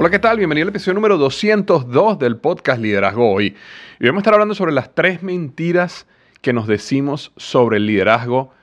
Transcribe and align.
Hola, 0.00 0.10
¿qué 0.10 0.20
tal? 0.20 0.36
Bienvenido 0.36 0.66
al 0.66 0.68
episodio 0.68 0.94
número 0.94 1.18
202 1.18 2.20
del 2.20 2.36
podcast 2.36 2.80
Liderazgo 2.80 3.32
Hoy. 3.32 3.56
Y 3.98 4.06
vamos 4.06 4.20
a 4.20 4.22
estar 4.22 4.34
hablando 4.34 4.54
sobre 4.54 4.70
las 4.70 4.94
tres 4.94 5.24
mentiras 5.24 6.06
que 6.40 6.52
nos 6.52 6.68
decimos 6.68 7.32
sobre 7.36 7.78
el 7.78 7.86
liderazgo 7.86 8.54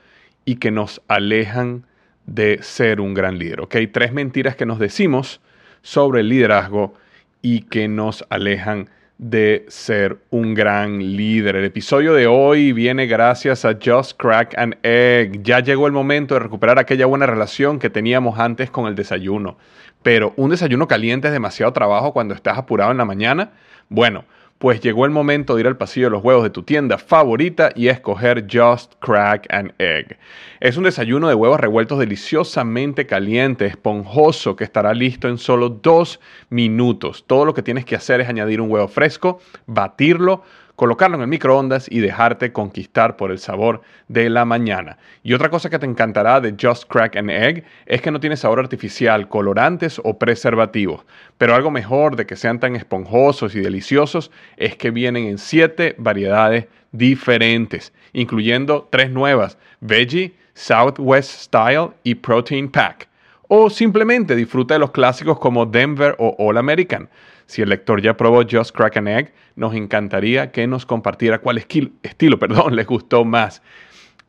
y 0.46 0.56
que 0.56 0.70
nos 0.70 1.02
alejan 1.08 1.84
de 2.24 2.60
ser 2.62 3.02
un 3.02 3.12
gran 3.12 3.38
líder. 3.38 3.60
¿ok? 3.60 3.76
Tres 3.92 4.14
mentiras 4.14 4.56
que 4.56 4.64
nos 4.64 4.78
decimos 4.78 5.42
sobre 5.82 6.22
el 6.22 6.30
liderazgo 6.30 6.94
y 7.42 7.60
que 7.64 7.86
nos 7.86 8.24
alejan 8.30 8.88
de 9.18 9.66
ser 9.68 10.16
un 10.30 10.54
gran 10.54 11.16
líder. 11.16 11.56
El 11.56 11.64
episodio 11.64 12.14
de 12.14 12.26
hoy 12.26 12.72
viene 12.72 13.06
gracias 13.06 13.66
a 13.66 13.76
Just 13.82 14.16
Crack 14.16 14.56
and 14.56 14.78
Egg. 14.82 15.42
Ya 15.42 15.60
llegó 15.60 15.86
el 15.86 15.92
momento 15.92 16.32
de 16.32 16.40
recuperar 16.40 16.78
aquella 16.78 17.04
buena 17.04 17.26
relación 17.26 17.78
que 17.78 17.90
teníamos 17.90 18.38
antes 18.38 18.70
con 18.70 18.86
el 18.86 18.94
desayuno 18.94 19.58
pero 20.06 20.34
un 20.36 20.50
desayuno 20.50 20.86
caliente 20.86 21.26
es 21.26 21.32
demasiado 21.32 21.72
trabajo 21.72 22.12
cuando 22.12 22.32
estás 22.32 22.56
apurado 22.56 22.92
en 22.92 22.96
la 22.96 23.04
mañana. 23.04 23.50
Bueno, 23.88 24.24
pues 24.58 24.80
llegó 24.80 25.04
el 25.04 25.10
momento 25.10 25.56
de 25.56 25.62
ir 25.62 25.66
al 25.66 25.78
pasillo 25.78 26.06
de 26.06 26.10
los 26.12 26.22
huevos 26.22 26.44
de 26.44 26.50
tu 26.50 26.62
tienda 26.62 26.96
favorita 26.96 27.70
y 27.74 27.88
escoger 27.88 28.46
Just 28.48 28.94
Crack 29.00 29.52
an 29.52 29.72
Egg. 29.78 30.16
Es 30.60 30.76
un 30.76 30.84
desayuno 30.84 31.26
de 31.26 31.34
huevos 31.34 31.58
revueltos 31.58 31.98
deliciosamente 31.98 33.04
caliente, 33.04 33.66
esponjoso, 33.66 34.54
que 34.54 34.62
estará 34.62 34.94
listo 34.94 35.26
en 35.26 35.38
solo 35.38 35.70
dos 35.70 36.20
minutos. 36.50 37.24
Todo 37.26 37.44
lo 37.44 37.52
que 37.52 37.64
tienes 37.64 37.84
que 37.84 37.96
hacer 37.96 38.20
es 38.20 38.28
añadir 38.28 38.60
un 38.60 38.70
huevo 38.70 38.86
fresco, 38.86 39.40
batirlo, 39.66 40.44
colocarlo 40.76 41.16
en 41.16 41.22
el 41.22 41.28
microondas 41.28 41.86
y 41.90 42.00
dejarte 42.00 42.52
conquistar 42.52 43.16
por 43.16 43.30
el 43.30 43.38
sabor 43.38 43.80
de 44.08 44.30
la 44.30 44.44
mañana. 44.44 44.98
Y 45.22 45.32
otra 45.32 45.48
cosa 45.48 45.70
que 45.70 45.78
te 45.78 45.86
encantará 45.86 46.40
de 46.40 46.54
Just 46.60 46.84
Crack 46.88 47.16
an 47.16 47.30
Egg 47.30 47.64
es 47.86 48.02
que 48.02 48.10
no 48.10 48.20
tiene 48.20 48.36
sabor 48.36 48.60
artificial, 48.60 49.28
colorantes 49.28 50.00
o 50.04 50.18
preservativos. 50.18 51.04
Pero 51.38 51.54
algo 51.54 51.70
mejor 51.70 52.14
de 52.16 52.26
que 52.26 52.36
sean 52.36 52.60
tan 52.60 52.76
esponjosos 52.76 53.54
y 53.54 53.60
deliciosos 53.60 54.30
es 54.56 54.76
que 54.76 54.90
vienen 54.90 55.24
en 55.24 55.38
siete 55.38 55.96
variedades 55.98 56.66
diferentes, 56.92 57.92
incluyendo 58.12 58.88
tres 58.90 59.10
nuevas, 59.10 59.58
Veggie, 59.80 60.34
Southwest 60.54 61.30
Style 61.30 61.90
y 62.02 62.14
Protein 62.14 62.70
Pack. 62.70 63.08
O 63.48 63.70
simplemente 63.70 64.34
disfruta 64.34 64.74
de 64.74 64.80
los 64.80 64.90
clásicos 64.90 65.38
como 65.38 65.66
Denver 65.66 66.16
o 66.18 66.34
All 66.38 66.58
American. 66.58 67.08
Si 67.46 67.62
el 67.62 67.68
lector 67.68 68.02
ya 68.02 68.16
probó 68.16 68.42
Just 68.42 68.74
Crack 68.74 68.96
an 68.96 69.06
Egg, 69.06 69.32
nos 69.54 69.74
encantaría 69.74 70.50
que 70.50 70.66
nos 70.66 70.84
compartiera 70.84 71.38
cuál 71.38 71.58
estilo 71.58 72.38
perdón, 72.38 72.74
les 72.74 72.86
gustó 72.86 73.24
más 73.24 73.62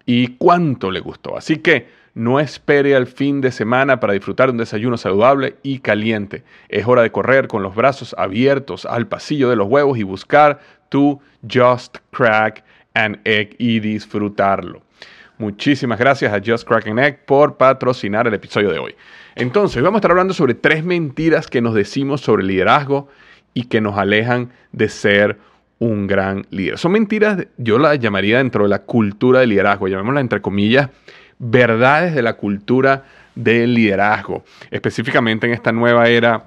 y 0.05 0.35
cuánto 0.37 0.91
le 0.91 0.99
gustó. 0.99 1.35
Así 1.35 1.57
que 1.57 1.87
no 2.13 2.39
espere 2.39 2.95
al 2.95 3.05
fin 3.05 3.41
de 3.41 3.51
semana 3.51 3.99
para 3.99 4.13
disfrutar 4.13 4.47
de 4.47 4.53
un 4.53 4.57
desayuno 4.57 4.97
saludable 4.97 5.57
y 5.61 5.79
caliente. 5.79 6.43
Es 6.69 6.87
hora 6.87 7.01
de 7.01 7.11
correr 7.11 7.47
con 7.47 7.61
los 7.61 7.75
brazos 7.75 8.15
abiertos 8.17 8.85
al 8.85 9.07
pasillo 9.07 9.49
de 9.49 9.55
los 9.55 9.67
huevos 9.67 9.97
y 9.97 10.03
buscar 10.03 10.59
tu 10.89 11.19
Just 11.47 11.97
Crack 12.11 12.63
an 12.93 13.19
Egg 13.23 13.55
y 13.59 13.79
disfrutarlo. 13.79 14.86
Muchísimas 15.37 15.99
gracias 15.99 16.33
a 16.33 16.41
Just 16.43 16.67
Crack 16.67 16.87
an 16.87 16.97
Egg 16.97 17.25
por 17.25 17.57
patrocinar 17.57 18.27
el 18.27 18.33
episodio 18.33 18.71
de 18.71 18.79
hoy. 18.79 18.95
Entonces, 19.35 19.83
vamos 19.83 19.97
a 19.97 19.99
estar 19.99 20.11
hablando 20.11 20.33
sobre 20.33 20.55
tres 20.55 20.83
mentiras 20.83 21.47
que 21.47 21.61
nos 21.61 21.75
decimos 21.75 22.21
sobre 22.21 22.43
liderazgo 22.43 23.07
y 23.53 23.65
que 23.65 23.79
nos 23.79 23.97
alejan 23.97 24.51
de 24.71 24.89
ser 24.89 25.37
un 25.77 26.07
gran 26.07 26.47
líder. 26.49 26.79
Son 26.79 26.91
mentiras, 26.91 27.45
yo 27.57 27.77
las 27.77 27.99
llamaría 27.99 28.39
dentro 28.39 28.63
de 28.63 28.69
la 28.69 28.79
cultura 28.79 29.41
del 29.41 29.49
liderazgo, 29.49 29.87
llamémosla 29.87 30.21
entre 30.21 30.41
comillas, 30.41 30.89
verdades 31.37 32.15
de 32.15 32.23
la 32.23 32.33
cultura 32.33 33.05
del 33.35 33.75
liderazgo, 33.75 34.43
específicamente 34.71 35.45
en 35.45 35.53
esta 35.53 35.71
nueva 35.71 36.07
era 36.09 36.45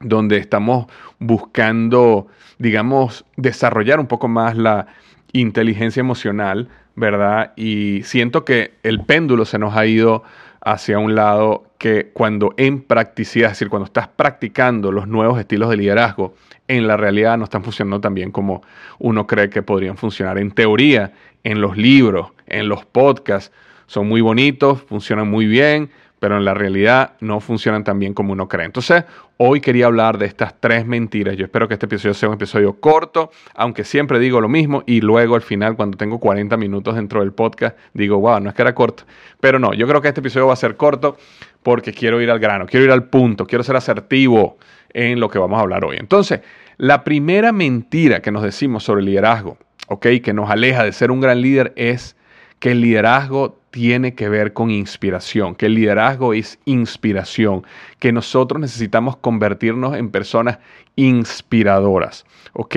donde 0.00 0.38
estamos 0.38 0.86
buscando, 1.18 2.28
digamos, 2.58 3.26
desarrollar 3.36 4.00
un 4.00 4.06
poco 4.06 4.28
más 4.28 4.56
la 4.56 4.86
inteligencia 5.32 6.00
emocional, 6.00 6.68
¿verdad? 6.98 7.52
Y 7.56 8.02
siento 8.04 8.44
que 8.44 8.72
el 8.82 9.04
péndulo 9.04 9.44
se 9.44 9.58
nos 9.58 9.76
ha 9.76 9.86
ido 9.86 10.24
hacia 10.60 10.98
un 10.98 11.14
lado 11.14 11.64
que 11.78 12.10
cuando 12.12 12.54
en 12.56 12.82
practicidad, 12.82 13.52
es 13.52 13.56
decir, 13.56 13.68
cuando 13.68 13.86
estás 13.86 14.08
practicando 14.08 14.90
los 14.90 15.06
nuevos 15.06 15.38
estilos 15.38 15.70
de 15.70 15.76
liderazgo, 15.76 16.34
en 16.66 16.86
la 16.86 16.96
realidad 16.96 17.38
no 17.38 17.44
están 17.44 17.62
funcionando 17.62 18.00
tan 18.00 18.14
bien 18.14 18.32
como 18.32 18.62
uno 18.98 19.26
cree 19.26 19.48
que 19.48 19.62
podrían 19.62 19.96
funcionar. 19.96 20.38
En 20.38 20.50
teoría, 20.50 21.12
en 21.44 21.60
los 21.60 21.76
libros, 21.76 22.32
en 22.46 22.68
los 22.68 22.84
podcasts, 22.84 23.52
son 23.86 24.08
muy 24.08 24.20
bonitos, 24.20 24.82
funcionan 24.82 25.30
muy 25.30 25.46
bien, 25.46 25.90
pero 26.20 26.36
en 26.36 26.44
la 26.44 26.54
realidad 26.54 27.12
no 27.20 27.40
funcionan 27.40 27.84
tan 27.84 27.98
bien 27.98 28.14
como 28.14 28.32
uno 28.32 28.48
cree. 28.48 28.66
Entonces, 28.66 29.04
hoy 29.36 29.60
quería 29.60 29.86
hablar 29.86 30.18
de 30.18 30.26
estas 30.26 30.54
tres 30.60 30.86
mentiras. 30.86 31.36
Yo 31.36 31.44
espero 31.44 31.68
que 31.68 31.74
este 31.74 31.86
episodio 31.86 32.14
sea 32.14 32.28
un 32.28 32.34
episodio 32.34 32.80
corto, 32.80 33.30
aunque 33.54 33.84
siempre 33.84 34.18
digo 34.18 34.40
lo 34.40 34.48
mismo 34.48 34.82
y 34.86 35.00
luego 35.00 35.34
al 35.34 35.42
final, 35.42 35.76
cuando 35.76 35.96
tengo 35.96 36.18
40 36.18 36.56
minutos 36.56 36.96
dentro 36.96 37.20
del 37.20 37.32
podcast, 37.32 37.76
digo, 37.94 38.18
wow, 38.18 38.40
no 38.40 38.50
es 38.50 38.54
que 38.54 38.62
era 38.62 38.74
corto. 38.74 39.04
Pero 39.40 39.58
no, 39.58 39.74
yo 39.74 39.86
creo 39.86 40.00
que 40.00 40.08
este 40.08 40.20
episodio 40.20 40.48
va 40.48 40.54
a 40.54 40.56
ser 40.56 40.76
corto 40.76 41.16
porque 41.62 41.92
quiero 41.92 42.20
ir 42.20 42.30
al 42.30 42.38
grano, 42.38 42.66
quiero 42.66 42.84
ir 42.86 42.92
al 42.92 43.04
punto, 43.04 43.46
quiero 43.46 43.62
ser 43.62 43.76
asertivo 43.76 44.58
en 44.92 45.20
lo 45.20 45.28
que 45.28 45.38
vamos 45.38 45.58
a 45.58 45.62
hablar 45.62 45.84
hoy. 45.84 45.96
Entonces, 45.98 46.40
la 46.76 47.04
primera 47.04 47.52
mentira 47.52 48.20
que 48.20 48.30
nos 48.30 48.42
decimos 48.42 48.84
sobre 48.84 49.00
el 49.00 49.06
liderazgo, 49.06 49.58
¿ok? 49.88 50.06
Que 50.22 50.32
nos 50.32 50.50
aleja 50.50 50.84
de 50.84 50.92
ser 50.92 51.10
un 51.10 51.20
gran 51.20 51.40
líder 51.40 51.72
es 51.76 52.16
que 52.58 52.72
el 52.72 52.80
liderazgo 52.80 53.60
tiene 53.78 54.16
que 54.16 54.28
ver 54.28 54.54
con 54.54 54.72
inspiración, 54.72 55.54
que 55.54 55.66
el 55.66 55.74
liderazgo 55.74 56.34
es 56.34 56.58
inspiración, 56.64 57.64
que 58.00 58.10
nosotros 58.10 58.60
necesitamos 58.60 59.16
convertirnos 59.16 59.96
en 59.96 60.10
personas 60.10 60.58
inspiradoras, 60.96 62.26
¿ok? 62.54 62.74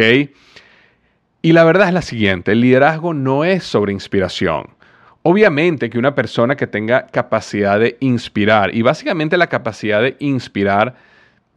Y 1.42 1.53
la 1.53 1.63
verdad 1.63 1.88
es 1.88 1.95
la 1.95 2.03
siguiente, 2.03 2.51
el 2.51 2.62
liderazgo 2.62 3.15
no 3.15 3.44
es 3.45 3.63
sobre 3.63 3.94
inspiración. 3.94 4.68
Obviamente 5.24 5.89
que 5.89 5.98
una 5.98 6.13
persona 6.13 6.56
que 6.56 6.68
tenga 6.68 7.07
capacidad 7.07 7.80
de 7.80 7.98
inspirar, 8.00 8.75
y 8.75 8.83
básicamente 8.83 9.38
la 9.38 9.48
capacidad 9.48 10.03
de 10.03 10.18
inspirar 10.19 10.98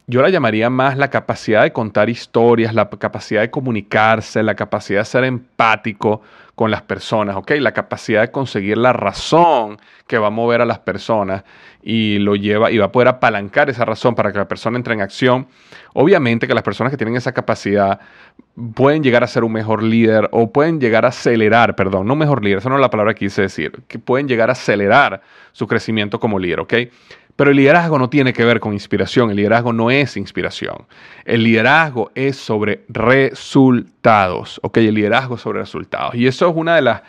yo 0.07 0.21
la 0.21 0.29
llamaría 0.29 0.69
más 0.69 0.97
la 0.97 1.09
capacidad 1.09 1.63
de 1.63 1.71
contar 1.71 2.09
historias, 2.09 2.73
la 2.73 2.89
capacidad 2.89 3.41
de 3.41 3.49
comunicarse, 3.49 4.43
la 4.43 4.55
capacidad 4.55 5.01
de 5.01 5.05
ser 5.05 5.23
empático 5.23 6.21
con 6.53 6.71
las 6.71 6.83
personas, 6.83 7.35
¿ok? 7.35 7.51
La 7.59 7.73
capacidad 7.73 8.21
de 8.21 8.31
conseguir 8.31 8.77
la 8.77 8.93
razón 8.93 9.77
que 10.07 10.17
va 10.17 10.27
a 10.27 10.31
mover 10.31 10.61
a 10.61 10.65
las 10.65 10.79
personas 10.79 11.43
y 11.81 12.19
lo 12.19 12.35
lleva 12.35 12.71
y 12.71 12.77
va 12.77 12.85
a 12.85 12.91
poder 12.91 13.09
apalancar 13.09 13.69
esa 13.69 13.83
razón 13.83 14.15
para 14.15 14.31
que 14.31 14.37
la 14.37 14.47
persona 14.47 14.77
entre 14.77 14.93
en 14.93 15.01
acción. 15.01 15.47
Obviamente 15.93 16.47
que 16.47 16.53
las 16.53 16.63
personas 16.63 16.91
que 16.91 16.97
tienen 16.97 17.15
esa 17.15 17.33
capacidad 17.33 17.99
pueden 18.73 19.03
llegar 19.03 19.23
a 19.23 19.27
ser 19.27 19.43
un 19.43 19.51
mejor 19.51 19.83
líder 19.83 20.29
o 20.31 20.51
pueden 20.51 20.79
llegar 20.79 21.05
a 21.05 21.09
acelerar, 21.09 21.75
perdón, 21.75 22.07
no 22.07 22.15
mejor 22.15 22.43
líder, 22.43 22.59
esa 22.59 22.69
no 22.69 22.75
es 22.75 22.81
la 22.81 22.89
palabra 22.89 23.13
que 23.13 23.25
quise 23.25 23.41
decir, 23.41 23.83
que 23.87 23.99
pueden 23.99 24.27
llegar 24.27 24.49
a 24.49 24.53
acelerar 24.53 25.21
su 25.51 25.67
crecimiento 25.67 26.19
como 26.19 26.39
líder, 26.39 26.61
¿ok? 26.61 26.73
Pero 27.35 27.51
el 27.51 27.57
liderazgo 27.57 27.99
no 27.99 28.09
tiene 28.09 28.31
que 28.31 28.45
ver 28.45 28.59
con 28.61 28.71
inspiración, 28.71 29.29
el 29.29 29.35
liderazgo 29.35 29.73
no 29.73 29.91
es 29.91 30.15
inspiración. 30.15 30.85
El 31.25 31.43
liderazgo 31.43 32.11
es 32.15 32.37
sobre 32.37 32.85
resultados, 32.87 34.59
¿ok? 34.63 34.77
El 34.77 34.95
liderazgo 34.95 35.35
es 35.35 35.41
sobre 35.41 35.59
resultados. 35.59 36.15
Y 36.15 36.27
eso 36.27 36.49
es 36.49 36.55
una 36.55 36.75
de 36.75 36.81
las, 36.81 37.01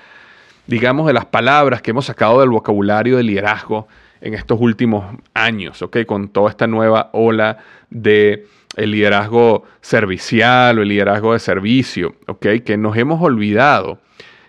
digamos, 0.66 1.06
de 1.06 1.12
las 1.12 1.26
palabras 1.26 1.80
que 1.80 1.92
hemos 1.92 2.06
sacado 2.06 2.40
del 2.40 2.50
vocabulario 2.50 3.18
del 3.18 3.26
liderazgo 3.26 3.86
en 4.20 4.34
estos 4.34 4.58
últimos 4.60 5.04
años, 5.32 5.80
¿ok? 5.82 5.98
Con 6.06 6.28
toda 6.28 6.50
esta 6.50 6.66
nueva 6.66 7.10
ola 7.12 7.58
de 7.90 8.46
el 8.74 8.90
liderazgo 8.90 9.62
servicial 9.80 10.78
o 10.78 10.82
el 10.82 10.88
liderazgo 10.88 11.34
de 11.34 11.38
servicio, 11.38 12.16
¿ok? 12.26 12.46
Que 12.64 12.76
nos 12.76 12.96
hemos 12.96 13.22
olvidado 13.22 14.00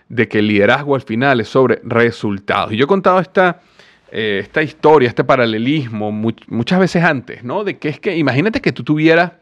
de 0.08 0.26
que 0.26 0.40
el 0.40 0.48
liderazgo 0.48 0.96
al 0.96 1.02
final 1.02 1.40
es 1.40 1.48
sobre 1.48 1.80
resultados. 1.84 2.72
Y 2.72 2.76
yo 2.76 2.84
he 2.84 2.88
contado 2.88 3.20
esta 3.20 3.60
eh, 4.10 4.40
esta 4.42 4.62
historia, 4.62 5.08
este 5.08 5.24
paralelismo 5.24 6.10
muchas 6.12 6.80
veces 6.80 7.04
antes, 7.04 7.44
¿no? 7.44 7.64
De 7.64 7.78
que 7.78 7.88
es 7.88 8.00
que 8.00 8.16
imagínate 8.16 8.60
que 8.60 8.72
tú 8.72 8.82
tuvieras 8.82 9.32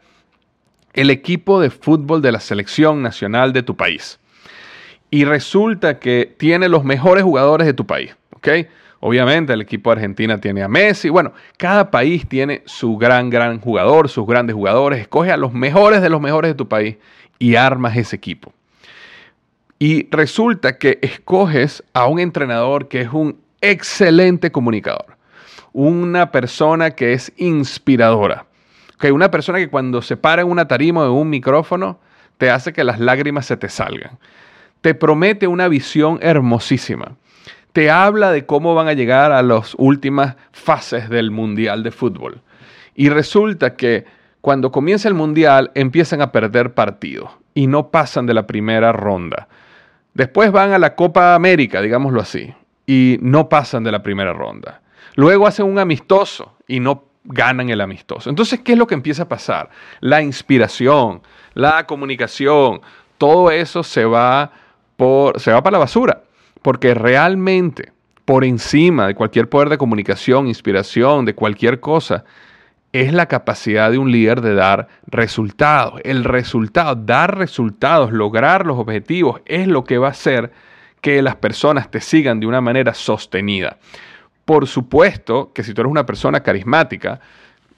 el 0.93 1.09
equipo 1.09 1.61
de 1.61 1.69
fútbol 1.69 2.21
de 2.21 2.31
la 2.31 2.39
selección 2.39 3.01
nacional 3.01 3.53
de 3.53 3.63
tu 3.63 3.75
país 3.77 4.19
y 5.09 5.23
resulta 5.23 5.99
que 5.99 6.35
tiene 6.37 6.67
los 6.69 6.83
mejores 6.83 7.23
jugadores 7.23 7.65
de 7.65 7.73
tu 7.73 7.85
país, 7.85 8.15
¿ok? 8.35 8.47
Obviamente 8.99 9.53
el 9.53 9.61
equipo 9.61 9.91
de 9.91 9.97
Argentina 9.97 10.39
tiene 10.39 10.63
a 10.63 10.67
Messi, 10.67 11.09
bueno, 11.09 11.33
cada 11.57 11.91
país 11.91 12.27
tiene 12.27 12.63
su 12.65 12.97
gran, 12.97 13.29
gran 13.29 13.59
jugador, 13.59 14.09
sus 14.09 14.25
grandes 14.25 14.55
jugadores, 14.55 14.99
escoge 14.99 15.31
a 15.31 15.37
los 15.37 15.53
mejores 15.53 16.01
de 16.01 16.09
los 16.09 16.19
mejores 16.19 16.51
de 16.51 16.55
tu 16.55 16.67
país 16.67 16.97
y 17.39 17.55
armas 17.55 17.95
ese 17.95 18.15
equipo. 18.15 18.53
Y 19.79 20.09
resulta 20.09 20.79
que 20.79 20.97
escoges 21.03 21.83
a 21.93 22.07
un 22.07 22.19
entrenador 22.19 22.87
que 22.87 23.01
es 23.01 23.13
un 23.13 23.37
excelente 23.61 24.51
comunicador, 24.51 25.17
una 25.73 26.31
persona 26.31 26.91
que 26.91 27.13
es 27.13 27.31
inspiradora, 27.37 28.45
que 28.99 29.11
una 29.11 29.31
persona 29.31 29.59
que 29.59 29.69
cuando 29.69 30.01
se 30.01 30.17
para 30.17 30.41
en 30.41 30.49
una 30.49 30.67
tarima 30.67 31.01
o 31.01 31.05
en 31.05 31.11
un 31.11 31.29
micrófono 31.29 31.99
te 32.37 32.49
hace 32.49 32.73
que 32.73 32.83
las 32.83 32.99
lágrimas 32.99 33.45
se 33.45 33.57
te 33.57 33.69
salgan. 33.69 34.19
Te 34.81 34.93
promete 34.93 35.47
una 35.47 35.67
visión 35.67 36.19
hermosísima. 36.21 37.15
Te 37.73 37.89
habla 37.91 38.31
de 38.31 38.45
cómo 38.45 38.75
van 38.75 38.87
a 38.87 38.93
llegar 38.93 39.31
a 39.31 39.41
las 39.41 39.75
últimas 39.77 40.35
fases 40.51 41.09
del 41.09 41.31
Mundial 41.31 41.83
de 41.83 41.91
Fútbol. 41.91 42.41
Y 42.95 43.09
resulta 43.09 43.75
que 43.75 44.05
cuando 44.41 44.71
comienza 44.71 45.07
el 45.07 45.13
Mundial 45.13 45.71
empiezan 45.75 46.21
a 46.21 46.31
perder 46.31 46.73
partidos 46.73 47.31
y 47.53 47.67
no 47.67 47.89
pasan 47.89 48.25
de 48.25 48.33
la 48.33 48.47
primera 48.47 48.91
ronda. 48.91 49.47
Después 50.13 50.51
van 50.51 50.73
a 50.73 50.79
la 50.79 50.95
Copa 50.95 51.35
América, 51.35 51.81
digámoslo 51.81 52.21
así, 52.21 52.53
y 52.87 53.19
no 53.21 53.49
pasan 53.49 53.83
de 53.83 53.91
la 53.91 54.01
primera 54.01 54.33
ronda. 54.33 54.81
Luego 55.15 55.45
hacen 55.45 55.67
un 55.67 55.77
amistoso 55.77 56.55
y 56.67 56.79
no 56.79 57.03
ganan 57.25 57.69
el 57.69 57.81
amistoso. 57.81 58.29
Entonces, 58.29 58.61
¿qué 58.61 58.71
es 58.71 58.77
lo 58.77 58.87
que 58.87 58.95
empieza 58.95 59.23
a 59.23 59.27
pasar? 59.27 59.69
La 59.99 60.21
inspiración, 60.21 61.21
la 61.53 61.85
comunicación, 61.85 62.81
todo 63.17 63.51
eso 63.51 63.83
se 63.83 64.05
va, 64.05 64.51
por, 64.95 65.39
se 65.39 65.51
va 65.51 65.61
para 65.61 65.73
la 65.73 65.79
basura, 65.79 66.23
porque 66.61 66.93
realmente 66.93 67.91
por 68.23 68.43
encima 68.43 69.07
de 69.07 69.15
cualquier 69.15 69.49
poder 69.49 69.69
de 69.69 69.77
comunicación, 69.77 70.47
inspiración, 70.47 71.25
de 71.25 71.35
cualquier 71.35 71.79
cosa, 71.79 72.25
es 72.93 73.13
la 73.13 73.27
capacidad 73.27 73.91
de 73.91 73.97
un 73.97 74.11
líder 74.11 74.41
de 74.41 74.53
dar 74.53 74.87
resultados. 75.07 75.99
El 76.03 76.23
resultado, 76.23 76.95
dar 76.95 77.37
resultados, 77.37 78.11
lograr 78.11 78.65
los 78.65 78.77
objetivos, 78.79 79.41
es 79.45 79.67
lo 79.67 79.83
que 79.83 79.97
va 79.97 80.07
a 80.07 80.11
hacer 80.11 80.51
que 81.01 81.21
las 81.21 81.35
personas 81.35 81.89
te 81.89 82.01
sigan 82.01 82.39
de 82.39 82.47
una 82.47 82.61
manera 82.61 82.93
sostenida. 82.93 83.77
Por 84.45 84.67
supuesto 84.67 85.51
que 85.53 85.63
si 85.63 85.73
tú 85.73 85.81
eres 85.81 85.91
una 85.91 86.05
persona 86.05 86.41
carismática, 86.41 87.19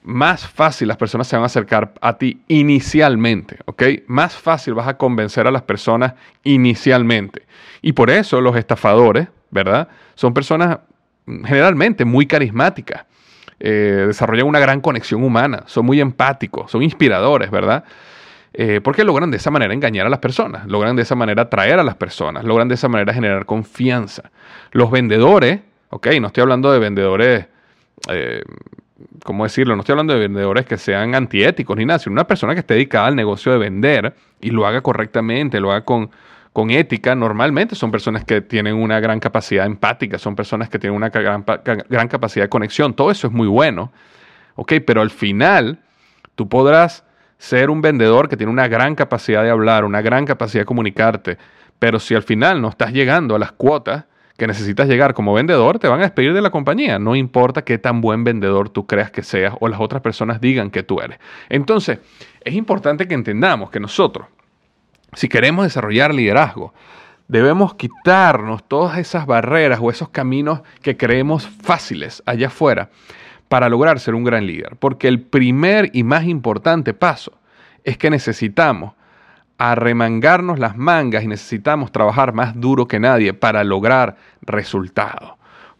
más 0.02 0.46
fácil 0.46 0.88
las 0.88 0.96
personas 0.96 1.26
se 1.26 1.36
van 1.36 1.42
a 1.42 1.46
acercar 1.46 1.92
a 2.00 2.16
ti 2.16 2.40
inicialmente, 2.48 3.58
¿ok? 3.66 3.82
Más 4.06 4.34
fácil 4.34 4.74
vas 4.74 4.88
a 4.88 4.96
convencer 4.96 5.46
a 5.46 5.50
las 5.50 5.62
personas 5.62 6.14
inicialmente. 6.42 7.42
Y 7.82 7.92
por 7.92 8.10
eso 8.10 8.40
los 8.40 8.56
estafadores, 8.56 9.28
¿verdad? 9.50 9.88
Son 10.14 10.32
personas 10.32 10.78
generalmente 11.26 12.04
muy 12.04 12.26
carismáticas, 12.26 13.04
eh, 13.58 14.04
desarrollan 14.06 14.46
una 14.46 14.58
gran 14.58 14.80
conexión 14.80 15.22
humana, 15.22 15.64
son 15.66 15.84
muy 15.84 16.00
empáticos, 16.00 16.70
son 16.70 16.82
inspiradores, 16.82 17.50
¿verdad? 17.50 17.84
Eh, 18.52 18.80
porque 18.82 19.04
logran 19.04 19.30
de 19.30 19.36
esa 19.36 19.50
manera 19.50 19.72
engañar 19.72 20.06
a 20.06 20.08
las 20.08 20.18
personas, 20.18 20.66
logran 20.66 20.96
de 20.96 21.02
esa 21.02 21.14
manera 21.14 21.42
atraer 21.42 21.78
a 21.78 21.84
las 21.84 21.94
personas, 21.94 22.44
logran 22.44 22.66
de 22.66 22.74
esa 22.74 22.88
manera 22.88 23.14
generar 23.14 23.46
confianza. 23.46 24.30
Los 24.72 24.90
vendedores, 24.90 25.60
ok, 25.90 26.08
no 26.20 26.26
estoy 26.26 26.42
hablando 26.42 26.72
de 26.72 26.80
vendedores, 26.80 27.46
eh, 28.08 28.42
¿cómo 29.24 29.44
decirlo? 29.44 29.76
No 29.76 29.82
estoy 29.82 29.92
hablando 29.92 30.14
de 30.14 30.20
vendedores 30.20 30.66
que 30.66 30.78
sean 30.78 31.14
antiéticos 31.14 31.76
ni 31.76 31.84
nada, 31.84 32.00
sino 32.00 32.14
una 32.14 32.26
persona 32.26 32.54
que 32.54 32.60
esté 32.60 32.74
dedicada 32.74 33.06
al 33.06 33.14
negocio 33.14 33.52
de 33.52 33.58
vender 33.58 34.14
y 34.40 34.50
lo 34.50 34.66
haga 34.66 34.80
correctamente, 34.80 35.60
lo 35.60 35.70
haga 35.70 35.84
con, 35.84 36.10
con 36.52 36.72
ética, 36.72 37.14
normalmente 37.14 37.76
son 37.76 37.92
personas 37.92 38.24
que 38.24 38.40
tienen 38.40 38.74
una 38.74 38.98
gran 38.98 39.20
capacidad 39.20 39.64
empática, 39.64 40.18
son 40.18 40.34
personas 40.34 40.68
que 40.68 40.80
tienen 40.80 40.96
una 40.96 41.10
gran, 41.10 41.44
gran 41.88 42.08
capacidad 42.08 42.46
de 42.46 42.48
conexión, 42.48 42.94
todo 42.94 43.12
eso 43.12 43.28
es 43.28 43.32
muy 43.32 43.46
bueno, 43.46 43.92
ok, 44.56 44.72
pero 44.84 45.02
al 45.02 45.10
final 45.10 45.78
tú 46.34 46.48
podrás 46.48 47.04
ser 47.40 47.70
un 47.70 47.80
vendedor 47.80 48.28
que 48.28 48.36
tiene 48.36 48.52
una 48.52 48.68
gran 48.68 48.94
capacidad 48.94 49.42
de 49.42 49.48
hablar, 49.48 49.86
una 49.86 50.02
gran 50.02 50.26
capacidad 50.26 50.60
de 50.60 50.66
comunicarte, 50.66 51.38
pero 51.78 51.98
si 51.98 52.14
al 52.14 52.22
final 52.22 52.60
no 52.60 52.68
estás 52.68 52.92
llegando 52.92 53.34
a 53.34 53.38
las 53.38 53.50
cuotas 53.50 54.04
que 54.36 54.46
necesitas 54.46 54.86
llegar 54.86 55.14
como 55.14 55.32
vendedor, 55.32 55.78
te 55.78 55.88
van 55.88 56.00
a 56.00 56.02
despedir 56.02 56.34
de 56.34 56.42
la 56.42 56.50
compañía. 56.50 56.98
No 56.98 57.16
importa 57.16 57.62
qué 57.62 57.78
tan 57.78 58.02
buen 58.02 58.24
vendedor 58.24 58.68
tú 58.68 58.86
creas 58.86 59.10
que 59.10 59.22
seas 59.22 59.54
o 59.58 59.68
las 59.68 59.80
otras 59.80 60.02
personas 60.02 60.38
digan 60.42 60.70
que 60.70 60.82
tú 60.82 61.00
eres. 61.00 61.18
Entonces, 61.48 62.00
es 62.44 62.54
importante 62.54 63.08
que 63.08 63.14
entendamos 63.14 63.70
que 63.70 63.80
nosotros, 63.80 64.26
si 65.14 65.26
queremos 65.26 65.64
desarrollar 65.64 66.14
liderazgo, 66.14 66.74
debemos 67.26 67.74
quitarnos 67.74 68.68
todas 68.68 68.98
esas 68.98 69.24
barreras 69.24 69.80
o 69.82 69.88
esos 69.88 70.10
caminos 70.10 70.60
que 70.82 70.98
creemos 70.98 71.48
fáciles 71.48 72.22
allá 72.26 72.48
afuera 72.48 72.90
para 73.50 73.68
lograr 73.68 73.98
ser 73.98 74.14
un 74.14 74.22
gran 74.22 74.46
líder. 74.46 74.76
Porque 74.76 75.08
el 75.08 75.20
primer 75.20 75.90
y 75.92 76.04
más 76.04 76.24
importante 76.24 76.94
paso 76.94 77.32
es 77.82 77.98
que 77.98 78.08
necesitamos 78.08 78.92
arremangarnos 79.58 80.60
las 80.60 80.76
mangas 80.76 81.24
y 81.24 81.26
necesitamos 81.26 81.90
trabajar 81.90 82.32
más 82.32 82.58
duro 82.60 82.86
que 82.86 83.00
nadie 83.00 83.34
para 83.34 83.64
lograr 83.64 84.16
resultados. 84.42 85.32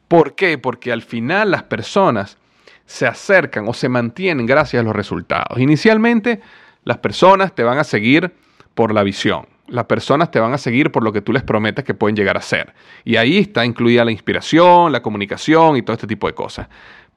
¿Por 0.08 0.34
qué? 0.34 0.58
Porque 0.58 0.90
al 0.90 1.02
final 1.02 1.52
las 1.52 1.62
personas 1.62 2.38
se 2.86 3.06
acercan 3.06 3.68
o 3.68 3.72
se 3.72 3.88
mantienen 3.88 4.46
gracias 4.46 4.80
a 4.80 4.84
los 4.84 4.96
resultados. 4.96 5.60
Inicialmente, 5.60 6.40
las 6.82 6.98
personas 6.98 7.54
te 7.54 7.62
van 7.62 7.78
a 7.78 7.84
seguir 7.84 8.34
por 8.74 8.92
la 8.92 9.04
visión. 9.04 9.46
Las 9.68 9.84
personas 9.84 10.32
te 10.32 10.40
van 10.40 10.52
a 10.52 10.58
seguir 10.58 10.90
por 10.90 11.04
lo 11.04 11.12
que 11.12 11.22
tú 11.22 11.32
les 11.32 11.44
prometes 11.44 11.84
que 11.84 11.94
pueden 11.94 12.16
llegar 12.16 12.36
a 12.36 12.42
ser. 12.42 12.74
Y 13.04 13.14
ahí 13.14 13.38
está 13.38 13.64
incluida 13.64 14.04
la 14.04 14.10
inspiración, 14.10 14.90
la 14.90 15.00
comunicación 15.00 15.76
y 15.76 15.82
todo 15.82 15.94
este 15.94 16.08
tipo 16.08 16.26
de 16.26 16.34
cosas 16.34 16.66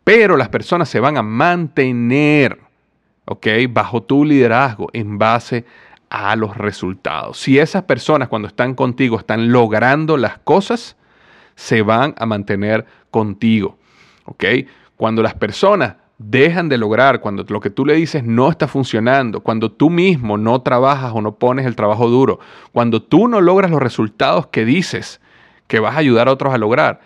pero 0.04 0.38
las 0.38 0.50
personas 0.50 0.90
se 0.90 1.00
van 1.00 1.18
a 1.18 1.24
mantener, 1.24 2.60
¿ok? 3.26 3.48
Bajo 3.70 4.04
tu 4.04 4.26
liderazgo 4.26 4.90
en 4.94 5.18
base 5.18 5.66
a 6.10 6.36
los 6.36 6.58
resultados. 6.58 7.40
Si 7.40 7.58
esas 7.58 7.84
personas 7.84 8.28
cuando 8.28 8.48
están 8.48 8.76
contigo 8.76 9.18
están 9.18 9.52
logrando 9.52 10.18
las 10.18 10.38
cosas, 10.40 10.96
se 11.56 11.82
van 11.82 12.14
a 12.18 12.26
mantener 12.26 12.86
contigo, 13.12 13.78
¿ok? 14.26 14.46
Cuando 14.98 15.22
las 15.22 15.34
personas 15.34 15.96
dejan 16.18 16.70
de 16.70 16.78
lograr, 16.78 17.20
cuando 17.20 17.44
lo 17.48 17.60
que 17.60 17.70
tú 17.70 17.86
le 17.86 17.96
dices 17.96 18.24
no 18.24 18.50
está 18.50 18.68
funcionando, 18.68 19.42
cuando 19.42 19.72
tú 19.72 19.90
mismo 19.90 20.38
no 20.38 20.62
trabajas 20.62 21.12
o 21.14 21.22
no 21.22 21.36
pones 21.36 21.66
el 21.66 21.76
trabajo 21.76 22.10
duro, 22.10 22.40
cuando 22.72 23.02
tú 23.02 23.28
no 23.28 23.42
logras 23.42 23.72
los 23.72 23.82
resultados 23.82 24.48
que 24.48 24.66
dices 24.66 25.20
que 25.68 25.80
vas 25.80 25.96
a 25.96 26.00
ayudar 26.00 26.28
a 26.28 26.32
otros 26.32 26.54
a 26.54 26.58
lograr, 26.58 27.02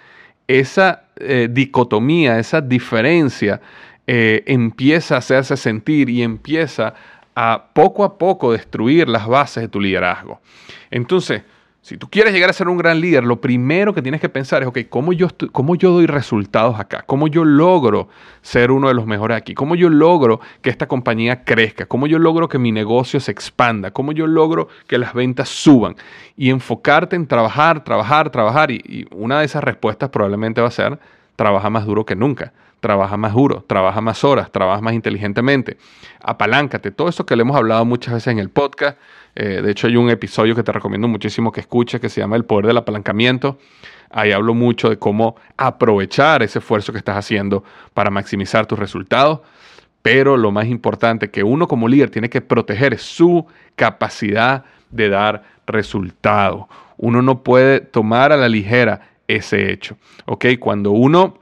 esa 0.47 1.03
eh, 1.17 1.47
dicotomía, 1.51 2.39
esa 2.39 2.61
diferencia 2.61 3.61
eh, 4.05 4.43
empieza 4.47 5.15
a 5.15 5.17
hacerse 5.17 5.57
sentir 5.57 6.09
y 6.09 6.23
empieza 6.23 6.93
a 7.35 7.67
poco 7.73 8.03
a 8.03 8.17
poco 8.17 8.53
destruir 8.53 9.09
las 9.09 9.27
bases 9.27 9.63
de 9.63 9.69
tu 9.69 9.79
liderazgo. 9.79 10.39
Entonces, 10.89 11.43
Si 11.87 11.95
tú 11.95 12.09
quieres 12.09 12.33
llegar 12.33 12.49
a 12.49 12.53
ser 12.53 12.67
un 12.67 12.77
gran 12.77 12.99
líder, 12.99 13.23
lo 13.23 13.39
primero 13.39 13.93
que 13.93 14.01
tienes 14.01 14.19
que 14.19 14.27
pensar 14.27 14.61
es, 14.61 14.67
ok, 14.67 14.79
¿cómo 14.89 15.13
yo, 15.13 15.29
¿cómo 15.53 15.73
yo 15.77 15.93
doy 15.93 16.05
resultados 16.05 16.81
acá? 16.81 17.05
¿Cómo 17.07 17.29
yo 17.29 17.45
logro 17.45 18.09
ser 18.41 18.71
uno 18.71 18.89
de 18.89 18.93
los 18.93 19.05
mejores 19.05 19.37
aquí? 19.37 19.53
¿Cómo 19.53 19.73
yo 19.73 19.89
logro 19.89 20.41
que 20.61 20.69
esta 20.69 20.89
compañía 20.89 21.45
crezca? 21.45 21.85
¿Cómo 21.85 22.05
yo 22.05 22.19
logro 22.19 22.49
que 22.49 22.57
mi 22.57 22.73
negocio 22.73 23.21
se 23.21 23.31
expanda? 23.31 23.91
¿Cómo 23.91 24.11
yo 24.11 24.27
logro 24.27 24.67
que 24.85 24.97
las 24.97 25.13
ventas 25.13 25.47
suban? 25.47 25.95
Y 26.35 26.49
enfocarte 26.49 27.15
en 27.15 27.25
trabajar, 27.25 27.85
trabajar, 27.85 28.31
trabajar. 28.31 28.69
Y, 28.69 28.81
y 28.85 29.07
una 29.15 29.39
de 29.39 29.45
esas 29.45 29.63
respuestas 29.63 30.09
probablemente 30.09 30.59
va 30.59 30.67
a 30.67 30.71
ser, 30.71 30.99
trabaja 31.37 31.69
más 31.69 31.85
duro 31.85 32.05
que 32.05 32.17
nunca 32.17 32.51
trabaja 32.79 33.17
más 33.17 33.33
duro, 33.33 33.63
trabaja 33.65 34.01
más 34.01 34.23
horas, 34.23 34.51
trabaja 34.51 34.81
más 34.81 34.93
inteligentemente, 34.93 35.77
apaláncate, 36.21 36.91
todo 36.91 37.09
eso 37.09 37.25
que 37.25 37.35
le 37.35 37.41
hemos 37.41 37.55
hablado 37.55 37.85
muchas 37.85 38.13
veces 38.13 38.27
en 38.27 38.39
el 38.39 38.49
podcast. 38.49 38.97
Eh, 39.35 39.61
de 39.61 39.71
hecho, 39.71 39.87
hay 39.87 39.97
un 39.97 40.09
episodio 40.09 40.55
que 40.55 40.63
te 40.63 40.71
recomiendo 40.71 41.07
muchísimo 41.07 41.51
que 41.51 41.61
escuches 41.61 42.01
que 42.01 42.09
se 42.09 42.21
llama 42.21 42.35
El 42.35 42.45
poder 42.45 42.67
del 42.67 42.77
apalancamiento. 42.77 43.57
Ahí 44.09 44.31
hablo 44.31 44.53
mucho 44.53 44.89
de 44.89 44.97
cómo 44.97 45.35
aprovechar 45.57 46.41
ese 46.43 46.59
esfuerzo 46.59 46.91
que 46.91 46.97
estás 46.97 47.17
haciendo 47.17 47.63
para 47.93 48.09
maximizar 48.09 48.65
tus 48.65 48.79
resultados. 48.79 49.41
Pero 50.01 50.37
lo 50.37 50.51
más 50.51 50.67
importante 50.67 51.29
que 51.29 51.43
uno 51.43 51.67
como 51.67 51.87
líder 51.87 52.09
tiene 52.09 52.29
que 52.29 52.41
proteger 52.41 52.93
es 52.93 53.01
su 53.01 53.45
capacidad 53.75 54.63
de 54.89 55.09
dar 55.09 55.43
resultados. 55.65 56.65
Uno 56.97 57.21
no 57.21 57.43
puede 57.43 57.81
tomar 57.81 58.31
a 58.31 58.37
la 58.37 58.47
ligera 58.47 59.01
ese 59.27 59.71
hecho. 59.71 59.97
¿ok? 60.25 60.45
Cuando 60.59 60.91
uno 60.91 61.37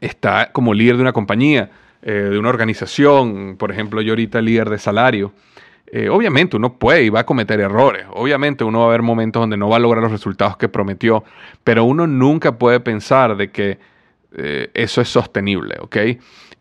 está 0.00 0.52
como 0.52 0.74
líder 0.74 0.96
de 0.96 1.02
una 1.02 1.12
compañía, 1.12 1.70
eh, 2.02 2.12
de 2.12 2.38
una 2.38 2.48
organización, 2.48 3.56
por 3.58 3.70
ejemplo, 3.70 4.00
yo 4.00 4.12
ahorita 4.12 4.40
líder 4.40 4.70
de 4.70 4.78
salario, 4.78 5.32
eh, 5.92 6.08
obviamente 6.08 6.56
uno 6.56 6.74
puede 6.74 7.02
y 7.02 7.08
va 7.08 7.20
a 7.20 7.26
cometer 7.26 7.58
errores, 7.60 8.06
obviamente 8.12 8.62
uno 8.62 8.78
va 8.78 8.84
a 8.84 8.88
haber 8.88 9.02
momentos 9.02 9.42
donde 9.42 9.56
no 9.56 9.68
va 9.68 9.76
a 9.76 9.80
lograr 9.80 10.02
los 10.02 10.12
resultados 10.12 10.56
que 10.56 10.68
prometió, 10.68 11.24
pero 11.64 11.84
uno 11.84 12.06
nunca 12.06 12.58
puede 12.58 12.78
pensar 12.78 13.36
de 13.36 13.50
que 13.50 13.78
eh, 14.36 14.70
eso 14.74 15.00
es 15.00 15.08
sostenible, 15.08 15.76
¿ok? 15.80 15.96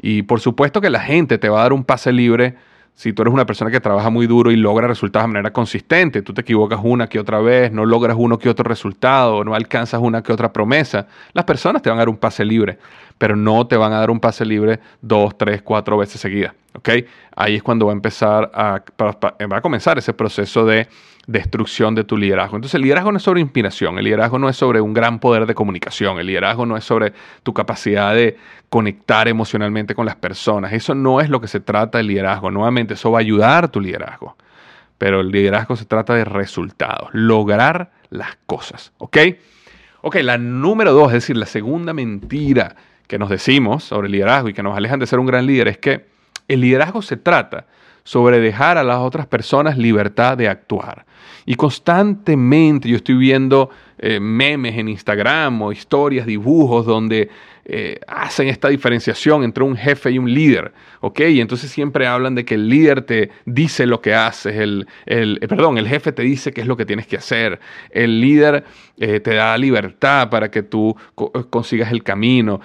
Y 0.02 0.24
por 0.24 0.40
supuesto 0.40 0.82
que 0.82 0.90
la 0.90 1.02
gente 1.02 1.38
te 1.38 1.48
va 1.48 1.60
a 1.60 1.64
dar 1.64 1.74
un 1.74 1.84
pase 1.84 2.12
libre 2.12 2.56
si 3.00 3.14
tú 3.14 3.22
eres 3.22 3.34
una 3.34 3.46
persona 3.46 3.72
que 3.72 3.80
trabaja 3.80 4.10
muy 4.10 4.28
duro 4.28 4.52
y 4.52 4.58
logra 4.58 4.86
resultados 4.86 5.24
de 5.24 5.32
manera 5.32 5.54
consistente, 5.54 6.22
tú 6.22 6.34
te 6.34 6.42
equivocas 6.42 6.82
una 6.84 7.08
que 7.08 7.18
otra 7.18 7.40
vez, 7.40 7.72
no 7.72 7.86
logras 7.86 8.18
uno 8.20 8.38
que 8.38 8.50
otro 8.50 8.66
resultado, 8.66 9.42
no 9.46 9.56
alcanzas 9.56 10.02
una 10.02 10.22
que 10.22 10.34
otra 10.34 10.52
promesa, 10.52 11.08
las 11.32 11.46
personas 11.46 11.82
te 11.82 11.90
van 11.90 11.98
a 11.98 12.02
dar 12.02 12.10
un 12.10 12.18
pase 12.18 12.44
libre, 12.44 12.78
pero 13.18 13.38
no 13.38 13.66
te 13.68 13.78
van 13.78 13.94
a 13.94 14.00
dar 14.00 14.12
un 14.12 14.20
pase 14.20 14.44
libre 14.44 14.82
dos, 15.02 15.38
tres, 15.38 15.62
cuatro 15.62 15.98
veces 15.98 16.20
seguidas. 16.20 16.54
¿ok? 16.74 16.90
Ahí 17.38 17.56
es 17.56 17.64
cuando 17.64 17.86
va 17.86 17.94
a 17.94 17.96
empezar 17.96 18.52
a, 18.54 18.84
va 19.02 19.58
a 19.58 19.62
comenzar 19.62 19.98
ese 19.98 20.12
proceso 20.12 20.66
de 20.66 20.90
destrucción 21.30 21.94
de 21.94 22.04
tu 22.04 22.18
liderazgo. 22.18 22.56
Entonces 22.56 22.74
el 22.74 22.82
liderazgo 22.82 23.12
no 23.12 23.18
es 23.18 23.24
sobre 23.24 23.40
inspiración, 23.40 24.00
el 24.00 24.06
liderazgo 24.06 24.40
no 24.40 24.50
es 24.50 24.56
sobre 24.56 24.82
un 24.82 24.96
gran 24.96 25.20
poder 25.20 25.46
de 25.46 25.54
comunicación, 25.54 26.20
el 26.20 26.26
liderazgo 26.26 26.66
no 26.66 26.76
es 26.76 26.84
sobre 26.84 27.14
tu 27.44 27.54
capacidad 27.54 28.16
de 28.16 28.36
conectar 28.70 29.28
emocionalmente 29.28 29.94
con 29.94 30.08
las 30.08 30.16
personas. 30.16 30.74
Eso 30.74 30.96
no 30.96 31.22
es 31.22 31.30
lo 31.30 31.40
que 31.40 31.48
se 31.48 31.60
trata 31.60 32.00
del 32.00 32.08
liderazgo. 32.08 32.50
Nuevamente, 32.50 32.96
eso 32.96 33.12
va 33.12 33.20
a 33.20 33.22
ayudar 33.22 33.66
a 33.66 33.68
tu 33.68 33.80
liderazgo. 33.80 34.38
Pero 34.98 35.22
el 35.22 35.30
liderazgo 35.30 35.76
se 35.76 35.86
trata 35.86 36.16
de 36.16 36.26
resultados, 36.26 37.10
lograr 37.14 37.92
las 38.10 38.38
cosas. 38.48 38.92
¿Ok? 38.98 39.18
Ok, 40.02 40.16
la 40.24 40.40
número 40.40 40.94
dos, 40.94 41.10
es 41.10 41.14
decir, 41.14 41.38
la 41.38 41.46
segunda 41.46 41.94
mentira 41.94 42.76
que 43.08 43.20
nos 43.20 43.30
decimos 43.30 43.84
sobre 43.84 44.08
el 44.08 44.14
liderazgo 44.14 44.50
y 44.50 44.54
que 44.54 44.64
nos 44.64 44.76
alejan 44.76 45.00
de 45.00 45.06
ser 45.06 45.20
un 45.20 45.28
gran 45.28 45.46
líder 45.46 45.68
es 45.68 45.78
que 45.78 46.08
el 46.48 46.62
liderazgo 46.62 47.04
se 47.04 47.18
trata 47.18 47.68
sobre 48.10 48.40
dejar 48.40 48.80
a 48.80 48.84
las 48.84 48.98
otras 48.98 49.28
personas 49.28 49.78
libertad 49.78 50.36
de 50.36 50.50
actuar. 50.50 51.06
Y 51.46 51.54
constantemente 51.54 52.90
yo 52.90 52.96
estoy 52.96 53.14
viendo 53.14 53.70
eh, 54.00 54.20
memes 54.20 54.76
en 54.80 54.90
Instagram 54.90 55.62
o 55.62 55.72
historias, 55.72 56.26
dibujos 56.26 56.88
donde 56.88 57.30
eh, 57.66 58.00
hacen 58.08 58.48
esta 58.48 58.70
diferenciación 58.70 59.44
entre 59.44 59.64
un 59.64 59.78
jefe 59.78 60.10
y 60.10 60.18
un 60.18 60.34
líder, 60.34 60.74
¿ok? 61.02 61.20
Y 61.30 61.40
entonces 61.40 61.70
siempre 61.70 62.08
hablan 62.08 62.34
de 62.34 62.46
que 62.46 62.56
el 62.56 62.68
líder 62.68 63.04
te 63.04 63.30
dice 63.46 63.86
lo 63.86 64.02
que 64.02 64.16
haces, 64.16 64.56
el, 64.56 64.88
el 65.06 65.38
eh, 65.40 65.48
perdón, 65.48 65.78
el 65.78 65.88
jefe 65.88 66.12
te 66.12 66.24
dice 66.24 66.52
qué 66.52 66.62
es 66.62 66.68
lo 66.68 66.78
que 66.78 66.88
tienes 66.88 67.06
que 67.06 67.18
hacer, 67.18 67.60
el 67.92 68.20
líder 68.20 68.64
te 68.98 69.34
da 69.34 69.56
libertad 69.56 70.30
para 70.32 70.50
que 70.50 70.64
tú 70.64 70.94
consigas 71.50 71.92
el 71.92 72.04
camino. 72.04 72.60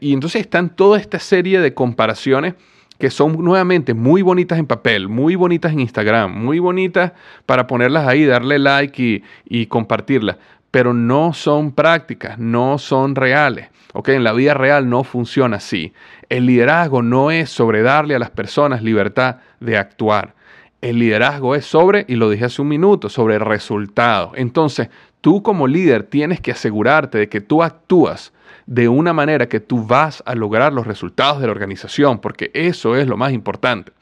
y 0.00 0.12
entonces 0.12 0.42
están 0.42 0.76
toda 0.76 1.00
esta 1.00 1.18
serie 1.18 1.58
de 1.58 1.74
comparaciones 1.74 2.54
que 3.00 3.10
son 3.10 3.42
nuevamente 3.42 3.94
muy 3.94 4.22
bonitas 4.22 4.58
en 4.58 4.66
papel, 4.66 5.08
muy 5.08 5.34
bonitas 5.34 5.72
en 5.72 5.80
Instagram, 5.80 6.32
muy 6.32 6.60
bonitas 6.60 7.12
para 7.46 7.66
ponerlas 7.66 8.06
ahí, 8.06 8.24
darle 8.24 8.60
like 8.60 9.02
y, 9.02 9.24
y 9.48 9.66
compartirlas, 9.66 10.36
pero 10.70 10.94
no 10.94 11.32
son 11.32 11.72
prácticas, 11.72 12.38
no 12.38 12.78
son 12.78 13.16
reales. 13.16 13.68
¿ok? 13.94 14.10
En 14.10 14.24
la 14.24 14.32
vida 14.32 14.54
real 14.54 14.88
no 14.88 15.04
funciona 15.04 15.56
así. 15.56 15.92
El 16.28 16.46
liderazgo 16.46 17.02
no 17.02 17.30
es 17.30 17.50
sobre 17.50 17.82
darle 17.82 18.14
a 18.14 18.18
las 18.18 18.30
personas 18.30 18.82
libertad 18.82 19.38
de 19.58 19.76
actuar. 19.76 20.34
El 20.80 20.98
liderazgo 20.98 21.54
es 21.54 21.66
sobre, 21.66 22.06
y 22.08 22.14
lo 22.14 22.30
dije 22.30 22.46
hace 22.46 22.62
un 22.62 22.68
minuto, 22.68 23.08
sobre 23.08 23.38
resultados. 23.38 24.32
Entonces, 24.36 24.88
tú 25.20 25.42
como 25.42 25.66
líder 25.66 26.04
tienes 26.04 26.40
que 26.40 26.52
asegurarte 26.52 27.18
de 27.18 27.28
que 27.28 27.40
tú 27.40 27.62
actúas 27.62 28.32
de 28.66 28.88
una 28.88 29.12
manera 29.12 29.48
que 29.48 29.60
tú 29.60 29.84
vas 29.84 30.22
a 30.26 30.34
lograr 30.34 30.72
los 30.72 30.86
resultados 30.86 31.40
de 31.40 31.46
la 31.46 31.52
organización, 31.52 32.20
porque 32.20 32.50
eso 32.54 32.96
es 32.96 33.06
lo 33.08 33.16
más 33.16 33.32
importante. 33.32 33.92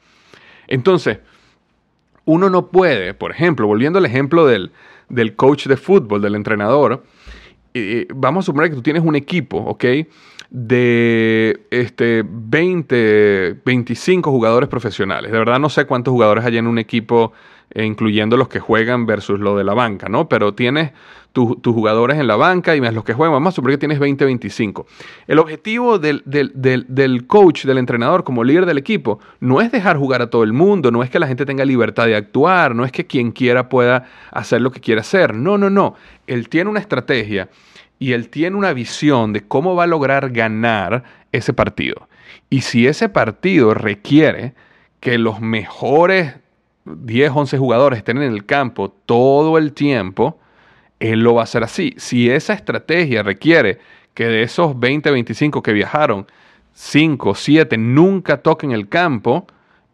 Entonces, 0.67 1.19
uno 2.25 2.49
no 2.49 2.67
puede, 2.67 3.15
por 3.15 3.31
ejemplo, 3.31 3.65
volviendo 3.65 3.97
al 3.97 4.05
ejemplo 4.05 4.45
del, 4.45 4.71
coach 5.35 5.65
de 5.65 5.77
fútbol, 5.77 6.21
del 6.21 6.35
entrenador, 6.35 7.03
eh, 7.73 8.05
vamos 8.13 8.45
a 8.45 8.47
suponer 8.47 8.69
que 8.69 8.75
tú 8.75 8.83
tienes 8.83 9.03
un 9.03 9.15
equipo, 9.15 9.57
¿ok? 9.57 9.85
De 10.51 11.65
este, 11.71 12.23
20, 12.23 13.61
25 13.65 14.29
jugadores 14.29 14.69
profesionales. 14.69 15.31
De 15.31 15.37
verdad 15.39 15.59
no 15.59 15.69
sé 15.69 15.85
cuántos 15.85 16.11
jugadores 16.11 16.45
hay 16.45 16.57
en 16.57 16.67
un 16.67 16.77
equipo, 16.77 17.33
incluyendo 17.75 18.37
los 18.37 18.47
que 18.47 18.59
juegan 18.59 19.05
versus 19.05 19.39
lo 19.39 19.57
de 19.57 19.63
la 19.63 19.73
banca, 19.73 20.09
¿no? 20.09 20.27
Pero 20.27 20.53
tienes 20.53 20.91
tus 21.31 21.73
jugadores 21.73 22.17
en 22.17 22.27
la 22.27 22.35
banca 22.35 22.75
y 22.75 22.81
más 22.81 22.93
los 22.93 23.03
que 23.03 23.13
juegan, 23.13 23.33
vamos 23.33 23.53
a 23.53 23.55
suponer 23.55 23.77
que 23.77 23.87
tienes 23.87 23.99
20-25. 23.99 24.85
El 25.27 25.39
objetivo 25.39 25.99
del, 25.99 26.23
del, 26.25 27.27
coach, 27.27 27.65
del 27.65 27.77
entrenador 27.77 28.23
como 28.23 28.43
líder 28.43 28.65
del 28.65 28.77
equipo, 28.77 29.19
no 29.39 29.61
es 29.61 29.71
dejar 29.71 29.97
jugar 29.97 30.21
a 30.21 30.29
todo 30.29 30.43
el 30.43 30.53
mundo, 30.53 30.91
no 30.91 31.03
es 31.03 31.09
que 31.09 31.19
la 31.19 31.27
gente 31.27 31.45
tenga 31.45 31.63
libertad 31.65 32.07
de 32.07 32.15
actuar, 32.15 32.75
no 32.75 32.83
es 32.83 32.91
que 32.91 33.05
quien 33.05 33.31
quiera 33.31 33.69
pueda 33.69 34.05
hacer 34.31 34.61
lo 34.61 34.71
que 34.71 34.81
quiera 34.81 35.01
hacer. 35.01 35.35
No, 35.35 35.57
no, 35.57 35.69
no. 35.69 35.95
Él 36.27 36.49
tiene 36.49 36.69
una 36.69 36.79
estrategia 36.79 37.49
y 37.99 38.13
él 38.13 38.29
tiene 38.29 38.57
una 38.57 38.73
visión 38.73 39.31
de 39.31 39.41
cómo 39.41 39.75
va 39.75 39.83
a 39.83 39.87
lograr 39.87 40.31
ganar 40.31 41.03
ese 41.31 41.53
partido. 41.53 42.09
Y 42.49 42.61
si 42.61 42.87
ese 42.87 43.07
partido 43.07 43.73
requiere 43.73 44.55
que 44.99 45.17
los 45.17 45.39
mejores 45.39 46.33
10, 46.85 47.31
11 47.33 47.57
jugadores 47.57 47.99
estén 47.99 48.17
en 48.17 48.31
el 48.31 48.45
campo 48.45 48.89
todo 49.05 49.57
el 49.57 49.73
tiempo, 49.73 50.39
él 50.99 51.21
lo 51.21 51.35
va 51.35 51.41
a 51.41 51.43
hacer 51.43 51.63
así. 51.63 51.93
Si 51.97 52.29
esa 52.29 52.53
estrategia 52.53 53.23
requiere 53.23 53.79
que 54.13 54.25
de 54.25 54.43
esos 54.43 54.79
20, 54.79 55.11
25 55.11 55.63
que 55.63 55.73
viajaron, 55.73 56.27
5, 56.73 57.35
7 57.35 57.77
nunca 57.77 58.37
toquen 58.37 58.71
el 58.71 58.89
campo, 58.89 59.47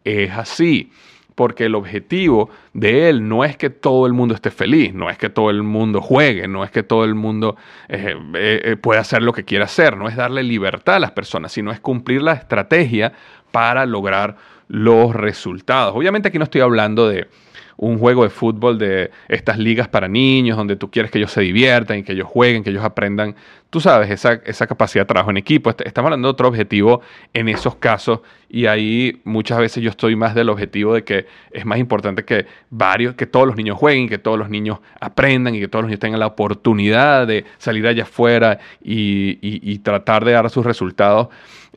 es 0.04 0.30
así. 0.32 0.90
Porque 1.34 1.66
el 1.66 1.74
objetivo 1.74 2.48
de 2.72 3.10
él 3.10 3.28
no 3.28 3.44
es 3.44 3.58
que 3.58 3.68
todo 3.68 4.06
el 4.06 4.14
mundo 4.14 4.34
esté 4.34 4.50
feliz, 4.50 4.94
no 4.94 5.10
es 5.10 5.18
que 5.18 5.28
todo 5.28 5.50
el 5.50 5.62
mundo 5.62 6.00
juegue, 6.00 6.48
no 6.48 6.64
es 6.64 6.70
que 6.70 6.82
todo 6.82 7.04
el 7.04 7.14
mundo 7.14 7.56
eh, 7.88 8.16
eh, 8.34 8.62
eh, 8.64 8.76
pueda 8.76 9.00
hacer 9.02 9.22
lo 9.22 9.34
que 9.34 9.44
quiera 9.44 9.66
hacer, 9.66 9.98
no 9.98 10.08
es 10.08 10.16
darle 10.16 10.42
libertad 10.42 10.96
a 10.96 11.00
las 11.00 11.10
personas, 11.10 11.52
sino 11.52 11.72
es 11.72 11.80
cumplir 11.80 12.22
la 12.22 12.32
estrategia 12.32 13.12
para 13.50 13.84
lograr 13.84 14.36
los 14.68 15.14
resultados. 15.14 15.94
Obviamente 15.94 16.28
aquí 16.28 16.38
no 16.38 16.44
estoy 16.44 16.60
hablando 16.60 17.08
de, 17.08 17.28
un 17.76 17.98
juego 17.98 18.24
de 18.24 18.30
fútbol 18.30 18.78
de 18.78 19.10
estas 19.28 19.58
ligas 19.58 19.88
para 19.88 20.08
niños, 20.08 20.56
donde 20.56 20.76
tú 20.76 20.90
quieres 20.90 21.10
que 21.10 21.18
ellos 21.18 21.32
se 21.32 21.42
diviertan 21.42 21.98
y 21.98 22.02
que 22.02 22.12
ellos 22.12 22.26
jueguen, 22.26 22.64
que 22.64 22.70
ellos 22.70 22.84
aprendan, 22.84 23.36
tú 23.70 23.80
sabes, 23.80 24.10
esa, 24.10 24.34
esa 24.44 24.66
capacidad 24.66 25.02
de 25.02 25.06
trabajo 25.06 25.30
en 25.30 25.36
equipo. 25.36 25.70
Estamos 25.70 26.08
hablando 26.08 26.28
de 26.28 26.32
otro 26.32 26.48
objetivo 26.48 27.00
en 27.32 27.48
esos 27.48 27.76
casos 27.76 28.20
y 28.48 28.66
ahí 28.66 29.20
muchas 29.24 29.58
veces 29.58 29.82
yo 29.82 29.90
estoy 29.90 30.16
más 30.16 30.34
del 30.34 30.48
objetivo 30.48 30.94
de 30.94 31.04
que 31.04 31.26
es 31.50 31.66
más 31.66 31.78
importante 31.78 32.24
que 32.24 32.46
varios, 32.70 33.14
que 33.14 33.26
todos 33.26 33.46
los 33.46 33.56
niños 33.56 33.76
jueguen, 33.76 34.08
que 34.08 34.18
todos 34.18 34.38
los 34.38 34.48
niños 34.48 34.78
aprendan 35.00 35.54
y 35.54 35.60
que 35.60 35.68
todos 35.68 35.82
los 35.82 35.88
niños 35.88 36.00
tengan 36.00 36.20
la 36.20 36.26
oportunidad 36.26 37.26
de 37.26 37.44
salir 37.58 37.86
allá 37.86 38.04
afuera 38.04 38.58
y, 38.82 39.38
y 39.42 39.78
tratar 39.78 40.24
de 40.24 40.32
dar 40.32 40.48
sus 40.50 40.64
resultados 40.64 41.28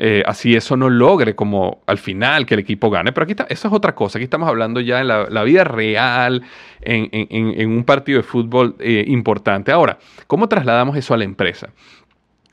eh, 0.01 0.24
así 0.25 0.55
eso 0.55 0.77
no 0.77 0.89
logre 0.89 1.36
como 1.36 1.81
al 1.86 1.98
final 1.98 2.46
que 2.46 2.53
el 2.53 2.62
equipo 2.62 2.89
gane. 2.89 3.12
Pero 3.12 3.25
aquí 3.25 3.34
está, 3.34 3.46
eso 3.50 3.67
es 3.67 3.74
otra 3.74 3.93
cosa. 3.93 4.17
Aquí 4.17 4.24
estamos 4.24 4.48
hablando 4.48 4.79
ya 4.79 5.01
en 5.01 5.08
la, 5.08 5.43
vida 5.43 5.65
real, 5.65 6.41
en, 6.81 7.69
un 7.69 7.84
partido 7.84 8.17
de 8.17 8.24
fútbol 8.24 8.75
eh, 8.79 9.03
importante. 9.08 9.74
Ahora, 9.74 10.00
¿cómo 10.25 10.48
trasladamos 10.48 10.96
eso 10.96 11.13
a 11.13 11.17
la 11.17 11.25
empresa? 11.25 11.69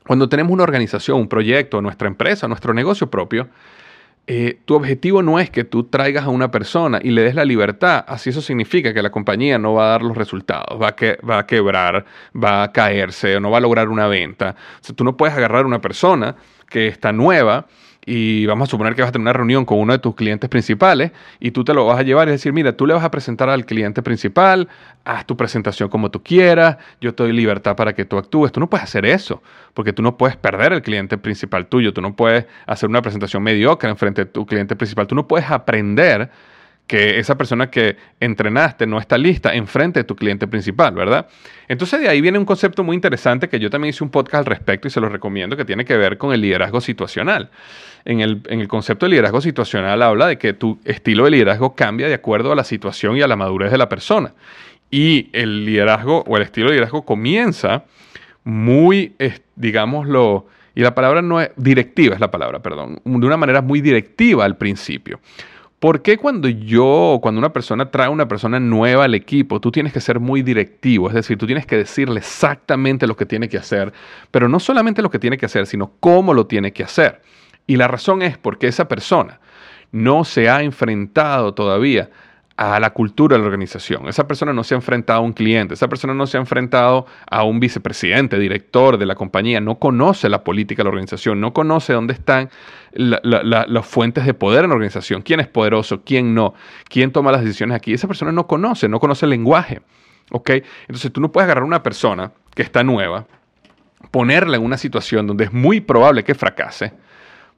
Cuando 0.07 0.29
tenemos 0.29 0.53
una 0.53 0.63
organización, 0.63 1.19
un 1.19 1.27
proyecto, 1.27 1.81
nuestra 1.81 2.07
empresa, 2.07 2.47
nuestro 2.47 2.73
negocio 2.73 3.11
propio, 3.11 3.49
eh, 4.25 4.59
tu 4.63 4.75
objetivo 4.75 5.21
no 5.21 5.37
es 5.37 5.49
que 5.49 5.65
tú 5.65 5.83
traigas 5.83 6.23
a 6.25 6.29
una 6.29 6.49
persona 6.49 6.99
y 7.01 7.11
le 7.11 7.23
des 7.23 7.35
la 7.35 7.43
libertad, 7.43 8.05
así 8.07 8.29
eso 8.29 8.41
significa 8.41 8.93
que 8.93 9.01
la 9.01 9.09
compañía 9.09 9.57
no 9.57 9.73
va 9.73 9.87
a 9.87 9.89
dar 9.91 10.03
los 10.03 10.17
resultados, 10.17 10.81
va 10.81 10.95
a, 11.37 11.45
quebrar, 11.45 12.05
va 12.35 12.63
a 12.63 12.71
caerse 12.71 13.39
no 13.39 13.51
va 13.51 13.57
a 13.57 13.61
lograr 13.61 13.89
una 13.89 14.07
venta. 14.07 14.55
O 14.89 14.93
tú 14.93 15.03
no 15.03 15.17
puedes 15.17 15.35
agarrar 15.35 15.63
a 15.63 15.67
una 15.67 15.81
persona 15.81 16.35
que 16.69 16.87
está 16.87 17.11
nueva 17.11 17.67
y 18.09 18.45
vamos 18.45 18.69
a 18.69 18.71
suponer 18.71 18.95
que 18.95 19.01
vas 19.01 19.09
a 19.09 19.11
tener 19.11 19.23
una 19.23 19.33
reunión 19.33 19.65
con 19.65 19.79
uno 19.79 19.91
de 19.91 19.99
tus 19.99 20.15
clientes 20.15 20.49
principales 20.49 21.11
y 21.41 21.51
tú 21.51 21.65
te 21.65 21.73
lo 21.73 21.85
vas 21.85 21.99
a 21.99 22.03
llevar 22.03 22.29
y 22.29 22.31
decir, 22.31 22.53
mira, 22.53 22.71
tú 22.71 22.87
le 22.87 22.93
vas 22.93 23.03
a 23.03 23.11
presentar 23.11 23.49
al 23.49 23.65
cliente 23.65 24.01
principal, 24.01 24.69
haz 25.03 25.25
tu 25.25 25.35
presentación 25.35 25.89
como 25.89 26.09
tú 26.09 26.23
quieras, 26.23 26.77
yo 27.01 27.13
te 27.13 27.23
doy 27.23 27.33
libertad 27.33 27.75
para 27.75 27.93
que 27.93 28.05
tú 28.05 28.17
actúes. 28.17 28.53
Tú 28.53 28.61
no 28.61 28.69
puedes 28.69 28.85
hacer 28.85 29.05
eso, 29.05 29.43
porque 29.73 29.91
tú 29.91 30.01
no 30.01 30.15
puedes 30.15 30.37
perder 30.37 30.71
el 30.71 30.81
cliente 30.81 31.17
principal 31.17 31.67
tuyo, 31.67 31.91
tú 31.91 32.01
no 32.01 32.15
puedes 32.15 32.45
hacer 32.65 32.87
una 32.87 33.01
presentación 33.01 33.43
mediocre 33.43 33.89
en 33.89 33.97
frente 33.97 34.23
de 34.23 34.31
tu 34.31 34.45
cliente 34.45 34.77
principal, 34.77 35.05
tú 35.05 35.13
no 35.13 35.27
puedes 35.27 35.51
aprender 35.51 36.31
que 36.87 37.19
esa 37.19 37.37
persona 37.37 37.69
que 37.69 37.97
entrenaste 38.21 38.87
no 38.87 38.97
está 38.97 39.17
lista 39.17 39.53
enfrente 39.53 39.99
de 39.99 40.03
tu 40.05 40.15
cliente 40.15 40.47
principal, 40.47 40.95
¿verdad? 40.95 41.27
Entonces 41.67 41.99
de 41.99 42.07
ahí 42.07 42.21
viene 42.21 42.39
un 42.39 42.45
concepto 42.45 42.83
muy 42.83 42.95
interesante 42.95 43.49
que 43.49 43.59
yo 43.59 43.69
también 43.69 43.89
hice 43.89 44.03
un 44.03 44.09
podcast 44.09 44.35
al 44.35 44.45
respecto 44.45 44.87
y 44.87 44.91
se 44.91 45.01
lo 45.01 45.09
recomiendo, 45.09 45.57
que 45.57 45.65
tiene 45.65 45.83
que 45.83 45.97
ver 45.97 46.17
con 46.17 46.33
el 46.33 46.39
liderazgo 46.39 46.79
situacional. 46.79 47.49
En 48.05 48.21
el, 48.21 48.41
en 48.47 48.61
el 48.61 48.69
concepto 48.69 49.05
de 49.05 49.11
liderazgo 49.11 49.41
situacional 49.41 50.01
habla 50.01 50.27
de 50.27 50.37
que 50.37 50.53
tu 50.53 50.79
estilo 50.85 51.25
de 51.25 51.31
liderazgo 51.31 51.75
cambia 51.75 52.07
de 52.07 52.13
acuerdo 52.13 52.53
a 52.53 52.55
la 52.55 52.63
situación 52.63 53.17
y 53.17 53.21
a 53.21 53.27
la 53.27 53.35
madurez 53.35 53.69
de 53.69 53.77
la 53.77 53.89
persona. 53.89 54.33
Y 54.89 55.29
el 55.33 55.65
liderazgo 55.65 56.23
o 56.25 56.37
el 56.37 56.43
estilo 56.43 56.67
de 56.67 56.75
liderazgo 56.75 57.03
comienza 57.03 57.83
muy, 58.45 59.13
digámoslo, 59.57 60.47
y 60.73 60.81
la 60.81 60.95
palabra 60.95 61.21
no 61.21 61.41
es 61.41 61.49
directiva, 61.57 62.13
es 62.13 62.21
la 62.21 62.31
palabra, 62.31 62.59
perdón, 62.61 63.01
de 63.03 63.25
una 63.25 63.35
manera 63.35 63.61
muy 63.61 63.81
directiva 63.81 64.45
al 64.45 64.55
principio. 64.57 65.19
¿Por 65.79 66.01
qué 66.01 66.17
cuando 66.17 66.49
yo, 66.49 67.19
cuando 67.21 67.37
una 67.37 67.53
persona 67.53 67.91
trae 67.91 68.09
una 68.09 68.27
persona 68.27 68.59
nueva 68.59 69.05
al 69.05 69.13
equipo, 69.13 69.61
tú 69.61 69.71
tienes 69.71 69.93
que 69.93 70.01
ser 70.01 70.19
muy 70.19 70.41
directivo? 70.41 71.07
Es 71.07 71.13
decir, 71.13 71.37
tú 71.37 71.45
tienes 71.45 71.67
que 71.67 71.77
decirle 71.77 72.19
exactamente 72.19 73.05
lo 73.05 73.15
que 73.15 73.27
tiene 73.27 73.47
que 73.47 73.59
hacer, 73.59 73.93
pero 74.31 74.49
no 74.49 74.59
solamente 74.59 75.03
lo 75.03 75.11
que 75.11 75.19
tiene 75.19 75.37
que 75.37 75.45
hacer, 75.45 75.67
sino 75.67 75.91
cómo 75.99 76.33
lo 76.33 76.47
tiene 76.47 76.73
que 76.73 76.83
hacer. 76.83 77.21
Y 77.67 77.75
la 77.75 77.87
razón 77.87 78.23
es 78.23 78.39
porque 78.39 78.65
esa 78.65 78.87
persona 78.87 79.39
no 79.91 80.23
se 80.23 80.49
ha 80.49 80.63
enfrentado 80.63 81.53
todavía 81.53 82.09
a 82.57 82.79
la 82.79 82.89
cultura 82.89 83.35
de 83.35 83.39
la 83.39 83.45
organización. 83.45 84.07
Esa 84.09 84.27
persona 84.27 84.51
no 84.51 84.63
se 84.63 84.73
ha 84.73 84.77
enfrentado 84.77 85.19
a 85.19 85.23
un 85.23 85.33
cliente, 85.33 85.75
esa 85.75 85.87
persona 85.87 86.13
no 86.13 86.27
se 86.27 86.37
ha 86.37 86.39
enfrentado 86.39 87.05
a 87.29 87.43
un 87.43 87.59
vicepresidente, 87.59 88.39
director 88.39 88.97
de 88.97 89.05
la 89.05 89.15
compañía, 89.15 89.61
no 89.61 89.79
conoce 89.79 90.27
la 90.27 90.43
política 90.43 90.81
de 90.81 90.85
la 90.85 90.89
organización, 90.89 91.39
no 91.39 91.53
conoce 91.53 91.93
dónde 91.93 92.13
están 92.13 92.49
las 92.93 93.85
fuentes 93.85 94.25
de 94.25 94.33
poder 94.33 94.63
en 94.63 94.71
la 94.71 94.75
organización, 94.75 95.21
quién 95.21 95.39
es 95.39 95.47
poderoso, 95.47 96.01
quién 96.03 96.33
no, 96.33 96.55
quién 96.89 97.11
toma 97.11 97.31
las 97.31 97.41
decisiones 97.41 97.75
aquí. 97.75 97.93
Esa 97.93 98.07
persona 98.07 98.31
no 98.31 98.47
conoce, 98.47 98.89
no 98.89 98.99
conoce 98.99 99.25
el 99.25 99.29
lenguaje. 99.29 99.81
¿ok? 100.31 100.49
Entonces 100.81 101.11
tú 101.11 101.21
no 101.21 101.31
puedes 101.31 101.45
agarrar 101.45 101.63
a 101.63 101.67
una 101.67 101.83
persona 101.83 102.31
que 102.53 102.63
está 102.63 102.83
nueva, 102.83 103.27
ponerla 104.11 104.57
en 104.57 104.63
una 104.63 104.77
situación 104.77 105.27
donde 105.27 105.45
es 105.45 105.53
muy 105.53 105.81
probable 105.81 106.23
que 106.23 106.35
fracase, 106.35 106.93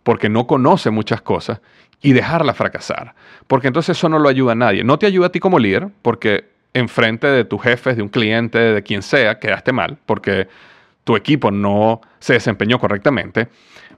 porque 0.03 0.29
no 0.29 0.47
conoce 0.47 0.89
muchas 0.89 1.21
cosas 1.21 1.61
y 2.01 2.13
dejarla 2.13 2.53
fracasar. 2.53 3.13
Porque 3.47 3.67
entonces 3.67 3.97
eso 3.97 4.09
no 4.09 4.19
lo 4.19 4.29
ayuda 4.29 4.53
a 4.53 4.55
nadie. 4.55 4.83
No 4.83 4.97
te 4.99 5.05
ayuda 5.05 5.27
a 5.27 5.31
ti 5.31 5.39
como 5.39 5.59
líder, 5.59 5.89
porque 6.01 6.45
enfrente 6.73 7.27
de 7.27 7.45
tus 7.45 7.61
jefes, 7.61 7.97
de 7.97 8.03
un 8.03 8.09
cliente, 8.09 8.59
de 8.59 8.83
quien 8.83 9.01
sea, 9.01 9.39
quedaste 9.39 9.71
mal, 9.71 9.97
porque 10.05 10.47
tu 11.03 11.15
equipo 11.15 11.51
no 11.51 12.01
se 12.19 12.33
desempeñó 12.33 12.79
correctamente. 12.79 13.47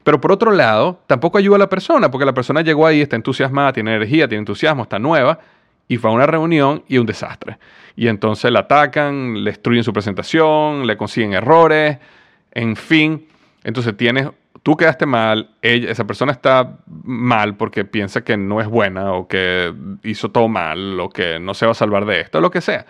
Pero 0.04 0.20
por 0.20 0.32
otro 0.32 0.52
lado, 0.52 1.02
tampoco 1.08 1.38
ayuda 1.38 1.58
a 1.58 1.60
la 1.60 1.70
persona, 1.70 2.10
porque 2.10 2.26
la 2.26 2.34
persona 2.34 2.62
llegó 2.62 2.88
ahí, 2.88 3.02
está 3.02 3.16
entusiasmada, 3.16 3.74
tiene 3.74 3.96
energía, 3.96 4.28
tiene 4.28 4.40
entusiasmo, 4.40 4.84
está 4.84 4.98
nueva, 4.98 5.40
y 5.88 5.98
fue 5.98 6.10
a 6.10 6.14
una 6.14 6.26
reunión 6.26 6.84
y 6.88 6.98
un 6.98 7.06
desastre. 7.06 7.58
Y 7.96 8.08
entonces 8.08 8.52
la 8.52 8.62
atacan, 8.62 9.44
le 9.44 9.52
destruyen 9.52 9.84
su 9.84 9.94
presentación, 9.94 10.88
le 10.88 10.98
consiguen 10.98 11.34
errores, 11.34 11.98
en 12.52 12.76
fin. 12.76 13.28
Entonces 13.64 13.96
tienes 13.96 14.30
tú 14.64 14.78
quedaste 14.78 15.06
mal, 15.06 15.52
esa 15.62 16.06
persona 16.06 16.32
está 16.32 16.78
mal 16.86 17.58
porque 17.58 17.86
piensa 17.86 18.24
que 18.24 18.38
no 18.38 18.62
es 18.62 18.68
buena 18.68 19.14
o 19.14 19.28
que 19.28 19.74
hizo 20.04 20.30
todo 20.30 20.48
mal 20.48 21.00
o 21.00 21.10
que 21.10 21.40
no 21.40 21.54
se 21.54 21.66
va 21.66 21.72
a 21.72 21.76
salvar 21.76 22.06
de 22.06 22.22
esto, 22.22 22.42
lo 22.42 22.52
que 22.52 22.62
sea. 22.62 22.86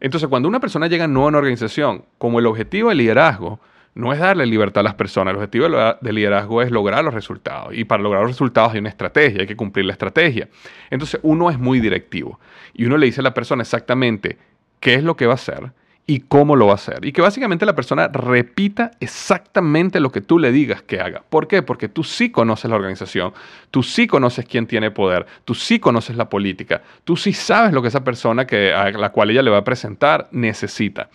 Entonces, 0.00 0.28
cuando 0.28 0.48
una 0.48 0.58
persona 0.58 0.88
llega 0.88 1.04
a 1.04 1.08
una 1.08 1.38
organización, 1.38 2.04
como 2.18 2.40
el 2.40 2.46
objetivo 2.46 2.88
del 2.88 2.98
liderazgo 2.98 3.60
no 3.94 4.12
es 4.12 4.18
darle 4.18 4.46
libertad 4.46 4.80
a 4.80 4.84
las 4.84 4.94
personas, 4.94 5.32
el 5.32 5.36
objetivo 5.36 5.68
del 6.00 6.14
liderazgo 6.14 6.62
es 6.62 6.70
lograr 6.70 7.04
los 7.04 7.14
resultados. 7.14 7.74
Y 7.76 7.84
para 7.84 8.02
lograr 8.02 8.22
los 8.22 8.32
resultados 8.32 8.72
hay 8.72 8.80
una 8.80 8.88
estrategia, 8.88 9.42
hay 9.42 9.46
que 9.46 9.54
cumplir 9.54 9.84
la 9.84 9.92
estrategia. 9.92 10.48
Entonces, 10.90 11.20
uno 11.22 11.50
es 11.50 11.58
muy 11.58 11.78
directivo 11.78 12.40
y 12.72 12.86
uno 12.86 12.96
le 12.96 13.06
dice 13.06 13.20
a 13.20 13.24
la 13.24 13.34
persona 13.34 13.62
exactamente 13.62 14.38
qué 14.80 14.94
es 14.94 15.04
lo 15.04 15.14
que 15.14 15.26
va 15.26 15.32
a 15.32 15.36
hacer, 15.36 15.72
y 16.06 16.20
cómo 16.20 16.56
lo 16.56 16.66
va 16.66 16.72
a 16.72 16.74
hacer. 16.74 17.04
Y 17.04 17.12
que 17.12 17.22
básicamente 17.22 17.64
la 17.64 17.74
persona 17.74 18.08
repita 18.08 18.90
exactamente 19.00 20.00
lo 20.00 20.10
que 20.10 20.20
tú 20.20 20.38
le 20.38 20.50
digas 20.50 20.82
que 20.82 21.00
haga. 21.00 21.22
¿Por 21.28 21.46
qué? 21.46 21.62
Porque 21.62 21.88
tú 21.88 22.02
sí 22.02 22.30
conoces 22.30 22.70
la 22.70 22.76
organización, 22.76 23.32
tú 23.70 23.82
sí 23.82 24.06
conoces 24.06 24.44
quién 24.46 24.66
tiene 24.66 24.90
poder, 24.90 25.26
tú 25.44 25.54
sí 25.54 25.78
conoces 25.78 26.16
la 26.16 26.28
política, 26.28 26.82
tú 27.04 27.16
sí 27.16 27.32
sabes 27.32 27.72
lo 27.72 27.82
que 27.82 27.88
esa 27.88 28.02
persona 28.04 28.46
que, 28.46 28.72
a 28.72 28.90
la 28.90 29.10
cual 29.10 29.30
ella 29.30 29.42
le 29.42 29.50
va 29.50 29.58
a 29.58 29.64
presentar 29.64 30.28
necesita. 30.32 31.08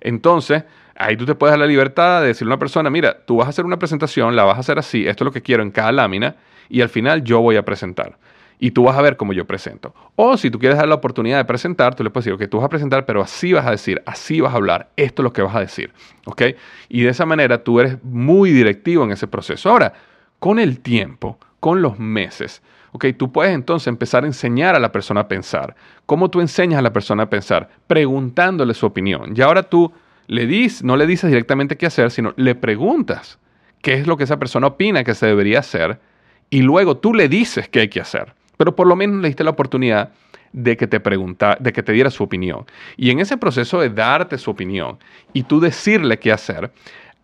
Entonces, 0.00 0.64
ahí 0.96 1.16
tú 1.16 1.26
te 1.26 1.34
puedes 1.34 1.52
dar 1.52 1.60
la 1.60 1.66
libertad 1.66 2.20
de 2.20 2.28
decirle 2.28 2.52
a 2.52 2.54
una 2.54 2.60
persona, 2.60 2.90
mira, 2.90 3.24
tú 3.24 3.36
vas 3.36 3.46
a 3.46 3.50
hacer 3.50 3.64
una 3.64 3.78
presentación, 3.78 4.34
la 4.36 4.44
vas 4.44 4.56
a 4.56 4.60
hacer 4.60 4.78
así, 4.78 5.06
esto 5.06 5.24
es 5.24 5.26
lo 5.26 5.32
que 5.32 5.42
quiero 5.42 5.62
en 5.62 5.70
cada 5.70 5.92
lámina, 5.92 6.36
y 6.68 6.80
al 6.80 6.88
final 6.88 7.22
yo 7.22 7.40
voy 7.40 7.56
a 7.56 7.64
presentar 7.64 8.18
y 8.64 8.70
tú 8.70 8.84
vas 8.84 8.96
a 8.96 9.02
ver 9.02 9.18
cómo 9.18 9.34
yo 9.34 9.44
presento. 9.44 9.94
O 10.16 10.38
si 10.38 10.50
tú 10.50 10.58
quieres 10.58 10.78
dar 10.78 10.88
la 10.88 10.94
oportunidad 10.94 11.36
de 11.36 11.44
presentar, 11.44 11.94
tú 11.94 12.02
le 12.02 12.08
puedes 12.08 12.24
decir, 12.24 12.42
ok, 12.42 12.50
tú 12.50 12.56
vas 12.56 12.64
a 12.64 12.70
presentar, 12.70 13.04
pero 13.04 13.20
así 13.20 13.52
vas 13.52 13.66
a 13.66 13.70
decir, 13.72 14.02
así 14.06 14.40
vas 14.40 14.54
a 14.54 14.56
hablar, 14.56 14.88
esto 14.96 15.20
es 15.20 15.24
lo 15.24 15.34
que 15.34 15.42
vas 15.42 15.54
a 15.54 15.60
decir, 15.60 15.92
¿ok? 16.24 16.42
Y 16.88 17.02
de 17.02 17.10
esa 17.10 17.26
manera 17.26 17.62
tú 17.62 17.78
eres 17.78 18.02
muy 18.02 18.52
directivo 18.52 19.04
en 19.04 19.10
ese 19.10 19.26
proceso. 19.26 19.68
Ahora, 19.68 19.92
con 20.38 20.58
el 20.58 20.80
tiempo, 20.80 21.38
con 21.60 21.82
los 21.82 21.98
meses, 21.98 22.62
¿ok? 22.92 23.04
Tú 23.18 23.32
puedes 23.32 23.54
entonces 23.54 23.86
empezar 23.88 24.24
a 24.24 24.28
enseñar 24.28 24.74
a 24.74 24.78
la 24.78 24.92
persona 24.92 25.20
a 25.20 25.28
pensar. 25.28 25.76
¿Cómo 26.06 26.30
tú 26.30 26.40
enseñas 26.40 26.78
a 26.78 26.82
la 26.82 26.94
persona 26.94 27.24
a 27.24 27.28
pensar? 27.28 27.68
Preguntándole 27.86 28.72
su 28.72 28.86
opinión. 28.86 29.34
Y 29.36 29.42
ahora 29.42 29.64
tú 29.64 29.92
le 30.26 30.46
dices, 30.46 30.82
no 30.82 30.96
le 30.96 31.06
dices 31.06 31.28
directamente 31.28 31.76
qué 31.76 31.84
hacer, 31.84 32.10
sino 32.10 32.32
le 32.36 32.54
preguntas 32.54 33.38
qué 33.82 33.92
es 33.92 34.06
lo 34.06 34.16
que 34.16 34.24
esa 34.24 34.38
persona 34.38 34.68
opina 34.68 35.04
que 35.04 35.12
se 35.12 35.26
debería 35.26 35.58
hacer 35.58 36.00
y 36.48 36.62
luego 36.62 36.96
tú 36.96 37.12
le 37.12 37.28
dices 37.28 37.68
qué 37.68 37.80
hay 37.80 37.88
que 37.88 38.00
hacer 38.00 38.32
pero 38.56 38.74
por 38.76 38.86
lo 38.86 38.96
menos 38.96 39.20
le 39.20 39.28
diste 39.28 39.44
la 39.44 39.50
oportunidad 39.50 40.10
de 40.52 40.76
que 40.76 40.86
te 40.86 41.00
pregunta, 41.00 41.56
de 41.58 41.72
que 41.72 41.82
te 41.82 41.92
diera 41.92 42.10
su 42.10 42.22
opinión. 42.22 42.64
Y 42.96 43.10
en 43.10 43.20
ese 43.20 43.36
proceso 43.36 43.80
de 43.80 43.90
darte 43.90 44.38
su 44.38 44.50
opinión 44.50 44.98
y 45.32 45.42
tú 45.42 45.60
decirle 45.60 46.18
qué 46.18 46.32
hacer, 46.32 46.70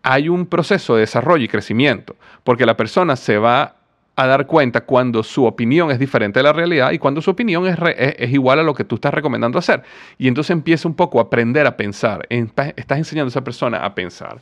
hay 0.03 0.29
un 0.29 0.45
proceso 0.45 0.95
de 0.95 1.01
desarrollo 1.01 1.45
y 1.45 1.47
crecimiento, 1.47 2.15
porque 2.43 2.65
la 2.65 2.75
persona 2.75 3.15
se 3.15 3.37
va 3.37 3.75
a 4.15 4.27
dar 4.27 4.45
cuenta 4.45 4.81
cuando 4.81 5.23
su 5.23 5.45
opinión 5.45 5.89
es 5.89 5.97
diferente 5.97 6.39
de 6.39 6.43
la 6.43 6.53
realidad 6.53 6.91
y 6.91 6.99
cuando 6.99 7.21
su 7.21 7.31
opinión 7.31 7.65
es, 7.65 7.77
es, 7.95 8.31
igual 8.33 8.59
a 8.59 8.63
lo 8.63 8.73
que 8.73 8.83
tú 8.83 8.95
estás 8.95 9.13
recomendando 9.13 9.57
hacer. 9.57 9.83
Y 10.17 10.27
entonces 10.27 10.51
empieza 10.51 10.87
un 10.87 10.95
poco 10.95 11.19
a 11.19 11.23
aprender 11.23 11.65
a 11.65 11.77
pensar, 11.77 12.27
estás 12.29 12.97
enseñando 12.97 13.29
a 13.29 13.31
esa 13.31 13.43
persona 13.43 13.77
a 13.77 13.95
pensar. 13.95 14.39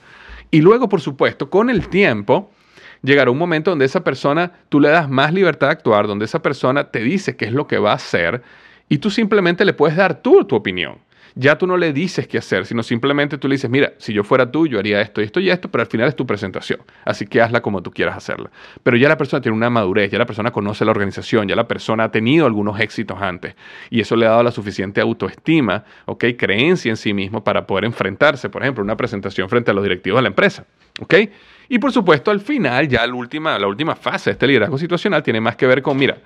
Y 0.52 0.62
luego, 0.62 0.90
por 0.90 1.02
supuesto, 1.02 1.50
con 1.50 1.70
el 1.70 1.90
tiempo, 1.90 2.52
llegará 3.02 3.32
un 3.32 3.38
momento 3.38 3.72
donde 3.72 3.86
esa 3.86 4.04
persona 4.04 4.52
tú 4.70 4.80
le 4.80 4.90
das 4.90 5.10
más 5.10 5.34
libertad 5.34 5.68
de 5.68 5.74
actuar, 5.74 6.08
donde 6.08 6.26
esa 6.26 6.42
persona 6.42 6.86
te 6.92 7.00
dice 7.00 7.36
qué 7.36 7.46
es 7.46 7.54
lo 7.54 7.68
que 7.68 7.78
va 7.78 7.92
a 7.92 7.96
hacer 7.96 8.42
y 8.90 8.98
tú 8.98 9.10
simplemente 9.10 9.66
le 9.66 9.74
puedes 9.74 9.96
dar 9.96 10.22
tú 10.22 10.44
tu 10.46 10.56
opinión. 10.56 10.98
Ya 11.36 11.58
tú 11.58 11.68
no 11.68 11.78
le 11.78 11.94
dices 11.94 12.28
qué 12.28 12.38
hacer, 12.38 12.66
sino 12.66 12.84
simplemente 12.84 13.38
tú 13.38 13.48
le 13.48 13.56
dices, 13.56 13.70
mira, 13.70 13.94
si 13.98 14.14
yo 14.14 14.24
fuera 14.24 14.52
tú, 14.52 14.68
yo 14.68 14.80
haría 14.80 15.02
esto, 15.02 15.22
esto 15.22 15.40
y 15.40 15.50
esto, 15.50 15.70
pero 15.70 15.82
al 15.84 15.88
final 15.88 16.08
es 16.08 16.16
tu 16.16 16.26
presentación. 16.26 16.82
Así 17.06 17.26
que 17.26 17.42
hazla 17.42 17.62
como 17.62 17.82
tú 17.82 17.92
quieras 17.92 18.18
hacerla. 18.18 18.50
Pero 18.84 18.98
ya 18.98 19.08
la 19.08 19.18
persona 19.18 19.42
tiene 19.42 19.56
una 19.56 19.70
madurez, 19.70 20.12
ya 20.12 20.18
la 20.18 20.26
persona 20.26 20.52
conoce 20.52 20.86
la 20.86 20.92
organización, 20.92 21.48
ya 21.48 21.56
la 21.56 21.68
persona 21.68 22.06
ha 22.06 22.12
tenido 22.12 22.46
algunos 22.46 22.80
éxitos 22.80 23.22
antes. 23.22 23.56
Y 23.90 24.02
eso 24.02 24.16
le 24.16 24.26
ha 24.26 24.30
dado 24.30 24.44
la 24.44 24.52
suficiente 24.52 25.02
autoestima, 25.02 25.84
¿ok? 26.06 26.26
Creencia 26.38 26.90
en 26.90 26.98
sí 26.98 27.14
mismo 27.14 27.44
para 27.44 27.66
poder 27.66 27.86
enfrentarse, 27.86 28.50
por 28.50 28.62
ejemplo, 28.62 28.84
una 28.84 28.98
presentación 28.98 29.50
frente 29.50 29.72
a 29.72 29.74
los 29.74 29.84
directivos 29.84 30.18
de 30.18 30.24
la 30.24 30.30
empresa. 30.30 30.66
Y 31.70 31.80
por 31.80 31.92
supuesto, 31.92 32.32
al 32.32 32.40
final, 32.40 32.88
ya 32.88 33.06
la 33.06 33.14
última, 33.14 33.58
la 33.60 33.68
última 33.68 33.96
fase 33.96 34.32
de 34.32 34.34
este 34.34 34.48
liderazgo 34.48 34.78
situacional 34.78 35.24
tiene 35.24 35.40
más 35.40 35.56
que 35.56 35.68
ver 35.68 35.82
con, 35.82 35.98
mira, 35.98 36.18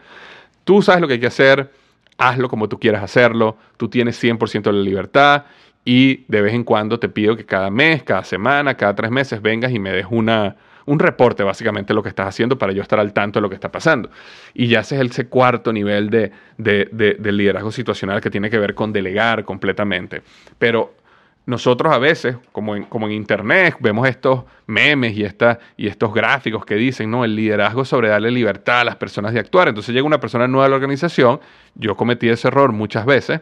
tú 0.63 0.81
sabes 0.81 1.01
lo 1.01 1.07
que 1.07 1.15
hay 1.15 1.19
que 1.19 1.27
hacer, 1.27 1.69
hazlo 2.17 2.49
como 2.49 2.69
tú 2.69 2.79
quieras 2.79 3.03
hacerlo, 3.03 3.57
tú 3.77 3.89
tienes 3.89 4.21
100% 4.21 4.63
de 4.63 4.73
la 4.73 4.81
libertad 4.81 5.43
y 5.85 6.23
de 6.27 6.41
vez 6.41 6.53
en 6.53 6.63
cuando 6.63 6.99
te 6.99 7.09
pido 7.09 7.35
que 7.35 7.45
cada 7.45 7.69
mes, 7.69 8.03
cada 8.03 8.23
semana, 8.23 8.75
cada 8.75 8.95
tres 8.95 9.11
meses 9.11 9.41
vengas 9.41 9.71
y 9.71 9.79
me 9.79 9.91
des 9.91 10.05
una, 10.09 10.55
un 10.85 10.99
reporte 10.99 11.43
básicamente 11.43 11.89
de 11.89 11.95
lo 11.95 12.03
que 12.03 12.09
estás 12.09 12.27
haciendo 12.27 12.57
para 12.57 12.71
yo 12.71 12.81
estar 12.81 12.99
al 12.99 13.13
tanto 13.13 13.39
de 13.39 13.41
lo 13.41 13.49
que 13.49 13.55
está 13.55 13.71
pasando. 13.71 14.09
Y 14.53 14.67
ya 14.67 14.79
ese 14.79 14.95
es 14.95 15.19
el 15.19 15.27
cuarto 15.27 15.73
nivel 15.73 16.09
de, 16.09 16.31
de 16.57 17.31
liderazgo 17.31 17.71
situacional 17.71 18.21
que 18.21 18.29
tiene 18.29 18.49
que 18.49 18.59
ver 18.59 18.75
con 18.75 18.93
delegar 18.93 19.43
completamente. 19.43 20.21
Pero 20.57 21.02
nosotros 21.45 21.93
a 21.93 21.97
veces, 21.97 22.37
como 22.51 22.75
en, 22.75 22.83
como 22.85 23.07
en 23.07 23.13
Internet, 23.13 23.75
vemos 23.79 24.07
estos 24.07 24.43
memes 24.65 25.17
y, 25.17 25.23
esta, 25.23 25.59
y 25.75 25.87
estos 25.87 26.13
gráficos 26.13 26.65
que 26.65 26.75
dicen, 26.75 27.11
no, 27.11 27.25
el 27.25 27.35
liderazgo 27.35 27.83
sobre 27.83 28.07
darle 28.07 28.31
libertad 28.31 28.81
a 28.81 28.83
las 28.85 28.95
personas 28.95 29.33
de 29.33 29.39
actuar. 29.39 29.67
Entonces 29.67 29.93
llega 29.93 30.07
una 30.07 30.19
persona 30.19 30.47
nueva 30.47 30.67
a 30.67 30.69
la 30.69 30.75
organización, 30.75 31.41
yo 31.75 31.97
cometí 31.97 32.29
ese 32.29 32.47
error 32.47 32.71
muchas 32.71 33.05
veces, 33.05 33.41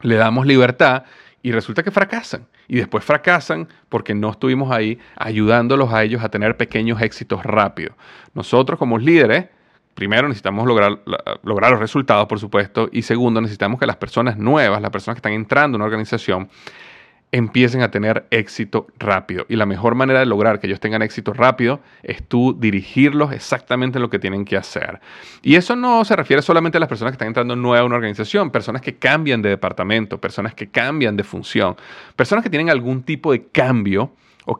le 0.00 0.14
damos 0.16 0.46
libertad 0.46 1.04
y 1.42 1.52
resulta 1.52 1.82
que 1.82 1.90
fracasan. 1.90 2.46
Y 2.68 2.76
después 2.76 3.04
fracasan 3.04 3.68
porque 3.88 4.14
no 4.14 4.30
estuvimos 4.30 4.70
ahí 4.70 4.98
ayudándolos 5.16 5.92
a 5.92 6.02
ellos 6.04 6.22
a 6.22 6.28
tener 6.30 6.56
pequeños 6.56 7.02
éxitos 7.02 7.44
rápidos. 7.44 7.96
Nosotros 8.32 8.78
como 8.78 8.96
líderes, 8.96 9.48
primero 9.94 10.28
necesitamos 10.28 10.66
lograr, 10.66 11.00
lograr 11.42 11.72
los 11.72 11.80
resultados, 11.80 12.26
por 12.28 12.38
supuesto, 12.38 12.88
y 12.92 13.02
segundo, 13.02 13.40
necesitamos 13.40 13.78
que 13.78 13.86
las 13.86 13.96
personas 13.96 14.38
nuevas, 14.38 14.80
las 14.80 14.90
personas 14.90 15.16
que 15.16 15.18
están 15.18 15.32
entrando 15.32 15.76
en 15.76 15.82
una 15.82 15.86
organización, 15.86 16.48
empiecen 17.32 17.82
a 17.82 17.90
tener 17.90 18.26
éxito 18.30 18.88
rápido. 18.98 19.46
Y 19.48 19.56
la 19.56 19.66
mejor 19.66 19.94
manera 19.94 20.18
de 20.18 20.26
lograr 20.26 20.58
que 20.58 20.66
ellos 20.66 20.80
tengan 20.80 21.02
éxito 21.02 21.32
rápido 21.32 21.80
es 22.02 22.22
tú 22.22 22.56
dirigirlos 22.58 23.32
exactamente 23.32 23.98
en 23.98 24.02
lo 24.02 24.10
que 24.10 24.18
tienen 24.18 24.44
que 24.44 24.56
hacer. 24.56 25.00
Y 25.42 25.54
eso 25.54 25.76
no 25.76 26.04
se 26.04 26.16
refiere 26.16 26.42
solamente 26.42 26.78
a 26.78 26.80
las 26.80 26.88
personas 26.88 27.12
que 27.12 27.14
están 27.14 27.28
entrando 27.28 27.54
nueva 27.54 27.82
a 27.82 27.84
una 27.84 27.96
organización, 27.96 28.50
personas 28.50 28.82
que 28.82 28.96
cambian 28.96 29.42
de 29.42 29.48
departamento, 29.48 30.20
personas 30.20 30.54
que 30.54 30.68
cambian 30.68 31.16
de 31.16 31.24
función, 31.24 31.76
personas 32.16 32.42
que 32.42 32.50
tienen 32.50 32.70
algún 32.70 33.02
tipo 33.02 33.32
de 33.32 33.46
cambio. 33.46 34.12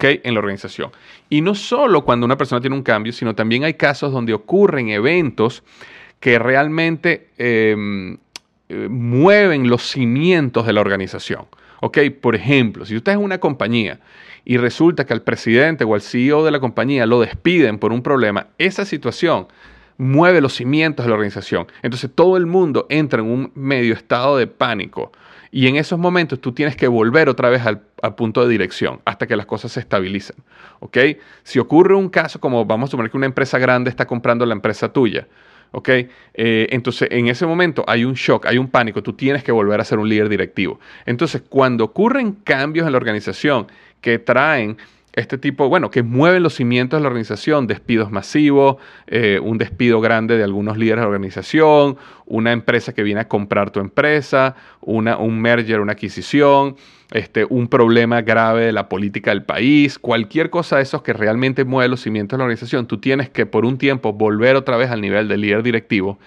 En 0.08 0.34
la 0.34 0.38
organización. 0.38 0.92
Y 1.28 1.40
no 1.40 1.56
solo 1.56 2.04
cuando 2.04 2.24
una 2.24 2.36
persona 2.36 2.60
tiene 2.60 2.76
un 2.76 2.82
cambio, 2.84 3.12
sino 3.12 3.34
también 3.34 3.64
hay 3.64 3.74
casos 3.74 4.12
donde 4.12 4.32
ocurren 4.32 4.88
eventos 4.90 5.64
que 6.20 6.38
realmente 6.38 7.30
em, 7.38 8.16
eh, 8.68 8.86
mueven 8.88 9.68
los 9.68 9.82
cimientos 9.82 10.64
de 10.64 10.74
la 10.74 10.80
organización. 10.80 11.46
Ok, 11.80 11.98
por 12.20 12.34
ejemplo, 12.34 12.84
si 12.84 12.96
usted 12.96 13.12
es 13.12 13.18
una 13.18 13.38
compañía 13.38 14.00
y 14.44 14.56
resulta 14.56 15.04
que 15.04 15.12
al 15.12 15.22
presidente 15.22 15.84
o 15.84 15.94
al 15.94 16.02
CEO 16.02 16.44
de 16.44 16.50
la 16.50 16.60
compañía 16.60 17.06
lo 17.06 17.20
despiden 17.20 17.78
por 17.78 17.92
un 17.92 18.02
problema, 18.02 18.48
esa 18.58 18.84
situación 18.84 19.48
mueve 20.00 20.40
los 20.40 20.54
cimientos 20.54 21.04
de 21.04 21.10
la 21.10 21.14
organización. 21.14 21.66
Entonces 21.82 22.10
todo 22.14 22.36
el 22.36 22.46
mundo 22.46 22.86
entra 22.88 23.20
en 23.20 23.30
un 23.30 23.52
medio 23.54 23.94
estado 23.94 24.36
de 24.36 24.46
pánico. 24.46 25.12
Y 25.52 25.66
en 25.66 25.76
esos 25.76 25.98
momentos 25.98 26.40
tú 26.40 26.52
tienes 26.52 26.76
que 26.76 26.88
volver 26.88 27.28
otra 27.28 27.50
vez 27.50 27.66
al, 27.66 27.82
punto 28.16 28.42
de 28.42 28.48
dirección 28.48 29.00
hasta 29.04 29.26
que 29.26 29.36
las 29.36 29.44
cosas 29.44 29.72
se 29.72 29.80
estabilicen. 29.80 30.36
¿Ok? 30.78 30.96
Si 31.42 31.58
ocurre 31.58 31.94
un 31.94 32.08
caso 32.08 32.40
como 32.40 32.64
vamos 32.64 32.88
a 32.88 32.90
suponer 32.92 33.10
que 33.10 33.16
una 33.18 33.26
empresa 33.26 33.58
grande 33.58 33.90
está 33.90 34.06
comprando 34.06 34.46
la 34.46 34.54
empresa 34.54 34.90
tuya, 34.90 35.26
¿ok? 35.72 35.88
Eh, 35.88 36.66
entonces, 36.70 37.08
en 37.10 37.28
ese 37.28 37.46
momento 37.46 37.84
hay 37.86 38.04
un 38.04 38.14
shock, 38.14 38.46
hay 38.46 38.58
un 38.58 38.68
pánico, 38.68 39.02
tú 39.02 39.12
tienes 39.12 39.44
que 39.44 39.52
volver 39.52 39.80
a 39.80 39.84
ser 39.84 39.98
un 39.98 40.08
líder 40.08 40.28
directivo. 40.28 40.80
Entonces, 41.06 41.42
cuando 41.48 41.84
ocurren 41.84 42.32
cambios 42.32 42.86
en 42.86 42.92
la 42.92 42.98
organización 42.98 43.66
que 44.00 44.18
traen 44.18 44.76
este 45.20 45.38
tipo, 45.38 45.68
bueno, 45.68 45.90
que 45.90 46.02
mueven 46.02 46.42
los 46.42 46.54
cimientos 46.54 46.98
de 46.98 47.02
la 47.02 47.08
organización, 47.08 47.66
despidos 47.66 48.10
masivos, 48.10 48.76
eh, 49.06 49.38
un 49.42 49.58
despido 49.58 50.00
grande 50.00 50.36
de 50.36 50.44
algunos 50.44 50.76
líderes 50.76 50.96
de 50.96 51.02
la 51.02 51.08
organización, 51.08 51.96
una 52.26 52.52
empresa 52.52 52.92
que 52.92 53.02
viene 53.02 53.20
a 53.20 53.28
comprar 53.28 53.70
tu 53.70 53.80
empresa, 53.80 54.56
una, 54.80 55.16
un 55.18 55.40
merger, 55.40 55.80
una 55.80 55.92
adquisición, 55.92 56.76
este, 57.12 57.44
un 57.44 57.68
problema 57.68 58.22
grave 58.22 58.66
de 58.66 58.72
la 58.72 58.88
política 58.88 59.30
del 59.30 59.42
país, 59.42 59.98
cualquier 59.98 60.50
cosa 60.50 60.76
de 60.76 60.82
esos 60.82 61.02
que 61.02 61.12
realmente 61.12 61.64
mueve 61.64 61.88
los 61.88 62.00
cimientos 62.00 62.36
de 62.36 62.38
la 62.38 62.44
organización, 62.44 62.86
tú 62.86 62.98
tienes 62.98 63.28
que 63.28 63.46
por 63.46 63.64
un 63.64 63.78
tiempo 63.78 64.12
volver 64.12 64.56
otra 64.56 64.76
vez 64.76 64.90
al 64.90 65.00
nivel 65.00 65.28
de 65.28 65.36
líder 65.36 65.62
directivo 65.62 66.18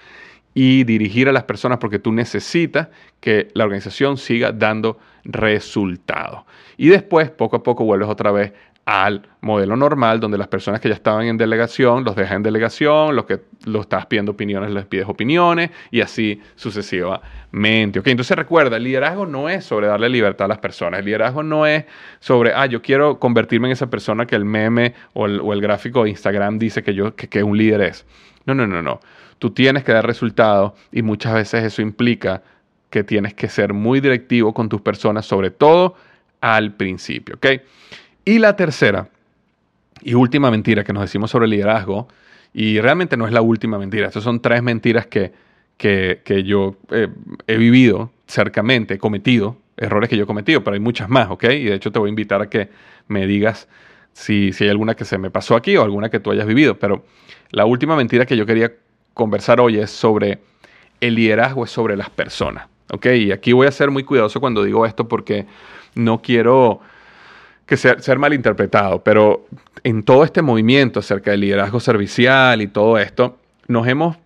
y 0.54 0.84
dirigir 0.84 1.28
a 1.28 1.32
las 1.32 1.44
personas 1.44 1.78
porque 1.78 1.98
tú 1.98 2.12
necesitas 2.12 2.88
que 3.20 3.48
la 3.54 3.64
organización 3.64 4.16
siga 4.16 4.52
dando 4.52 4.98
resultados. 5.24 6.44
Y 6.76 6.88
después, 6.88 7.30
poco 7.30 7.56
a 7.56 7.62
poco, 7.62 7.84
vuelves 7.84 8.08
otra 8.08 8.30
vez 8.30 8.52
al 8.86 9.26
modelo 9.40 9.76
normal, 9.76 10.20
donde 10.20 10.36
las 10.36 10.48
personas 10.48 10.80
que 10.80 10.88
ya 10.88 10.94
estaban 10.94 11.26
en 11.26 11.38
delegación 11.38 12.04
los 12.04 12.16
dejan 12.16 12.38
en 12.38 12.42
delegación, 12.42 13.16
los 13.16 13.24
que 13.24 13.40
lo 13.64 13.80
estás 13.80 14.06
pidiendo 14.06 14.32
opiniones 14.32 14.70
les 14.70 14.84
pides 14.84 15.08
opiniones 15.08 15.70
y 15.90 16.02
así 16.02 16.40
sucesivamente. 16.54 18.00
Okay, 18.00 18.10
entonces 18.10 18.36
recuerda, 18.36 18.76
el 18.76 18.84
liderazgo 18.84 19.24
no 19.26 19.48
es 19.48 19.64
sobre 19.64 19.86
darle 19.86 20.08
libertad 20.08 20.46
a 20.46 20.48
las 20.48 20.58
personas, 20.58 21.00
el 21.00 21.06
liderazgo 21.06 21.42
no 21.42 21.66
es 21.66 21.84
sobre, 22.20 22.52
ah, 22.54 22.66
yo 22.66 22.82
quiero 22.82 23.18
convertirme 23.18 23.68
en 23.68 23.72
esa 23.72 23.88
persona 23.88 24.26
que 24.26 24.36
el 24.36 24.44
meme 24.44 24.94
o 25.14 25.26
el, 25.26 25.60
gráfico 25.60 26.04
de 26.04 26.10
Instagram 26.10 26.58
dice 26.58 26.82
que, 26.82 26.94
yo, 26.94 27.16
que, 27.16 27.28
que 27.28 27.42
un 27.42 27.56
líder 27.56 27.80
es. 27.80 28.04
No, 28.44 28.54
no, 28.54 28.66
no, 28.66 28.82
no. 28.82 29.00
Tú 29.38 29.50
tienes 29.50 29.82
que 29.82 29.92
dar 29.92 30.06
resultados 30.06 30.72
y 30.92 31.00
muchas 31.00 31.34
veces 31.34 31.64
eso 31.64 31.80
implica 31.80 32.42
que 32.90 33.02
tienes 33.02 33.34
que 33.34 33.48
ser 33.48 33.72
muy 33.72 34.00
directivo 34.00 34.52
con 34.52 34.68
tus 34.68 34.82
personas, 34.82 35.24
sobre 35.24 35.50
todo 35.50 35.96
al 36.40 36.74
principio, 36.74 37.36
¿ok? 37.36 37.46
Y 38.24 38.38
la 38.38 38.56
tercera 38.56 39.08
y 40.02 40.14
última 40.14 40.50
mentira 40.50 40.84
que 40.84 40.92
nos 40.92 41.02
decimos 41.02 41.30
sobre 41.30 41.44
el 41.44 41.50
liderazgo, 41.50 42.08
y 42.52 42.80
realmente 42.80 43.16
no 43.16 43.26
es 43.26 43.32
la 43.32 43.42
última 43.42 43.78
mentira, 43.78 44.06
estas 44.06 44.22
son 44.22 44.40
tres 44.40 44.62
mentiras 44.62 45.06
que, 45.06 45.32
que, 45.76 46.44
yo 46.44 46.76
eh, 46.90 47.08
he 47.46 47.56
vivido 47.56 48.12
cercamente, 48.26 48.94
he 48.94 48.98
cometido, 48.98 49.56
errores 49.76 50.08
que 50.08 50.16
yo 50.16 50.24
he 50.24 50.26
cometido, 50.26 50.62
pero 50.62 50.74
hay 50.74 50.80
muchas 50.80 51.08
más, 51.08 51.30
¿ok? 51.30 51.44
Y 51.44 51.64
de 51.64 51.74
hecho 51.74 51.90
te 51.90 51.98
voy 51.98 52.08
a 52.08 52.10
invitar 52.10 52.40
a 52.40 52.48
que 52.48 52.70
me 53.08 53.26
digas 53.26 53.68
si, 54.12 54.52
si 54.52 54.64
hay 54.64 54.70
alguna 54.70 54.94
que 54.94 55.04
se 55.04 55.18
me 55.18 55.30
pasó 55.30 55.56
aquí 55.56 55.76
o 55.76 55.82
alguna 55.82 56.10
que 56.10 56.20
tú 56.20 56.30
hayas 56.30 56.46
vivido, 56.46 56.78
pero 56.78 57.04
la 57.50 57.66
última 57.66 57.96
mentira 57.96 58.24
que 58.24 58.36
yo 58.36 58.46
quería 58.46 58.72
conversar 59.14 59.60
hoy 59.60 59.78
es 59.78 59.90
sobre 59.90 60.38
el 61.00 61.16
liderazgo, 61.16 61.64
es 61.64 61.70
sobre 61.70 61.96
las 61.96 62.10
personas, 62.10 62.68
¿ok? 62.92 63.06
Y 63.06 63.32
aquí 63.32 63.52
voy 63.52 63.66
a 63.66 63.72
ser 63.72 63.90
muy 63.90 64.04
cuidadoso 64.04 64.40
cuando 64.40 64.62
digo 64.62 64.86
esto 64.86 65.08
porque 65.08 65.46
no 65.94 66.22
quiero 66.22 66.80
que 67.66 67.76
ser, 67.76 68.02
ser 68.02 68.18
malinterpretado, 68.18 69.02
pero 69.02 69.46
en 69.82 70.02
todo 70.02 70.24
este 70.24 70.42
movimiento 70.42 71.00
acerca 71.00 71.30
del 71.30 71.40
liderazgo 71.40 71.80
servicial 71.80 72.60
y 72.62 72.66
todo 72.66 72.98
esto, 72.98 73.38
nos 73.68 73.86
hemos, 73.86 74.16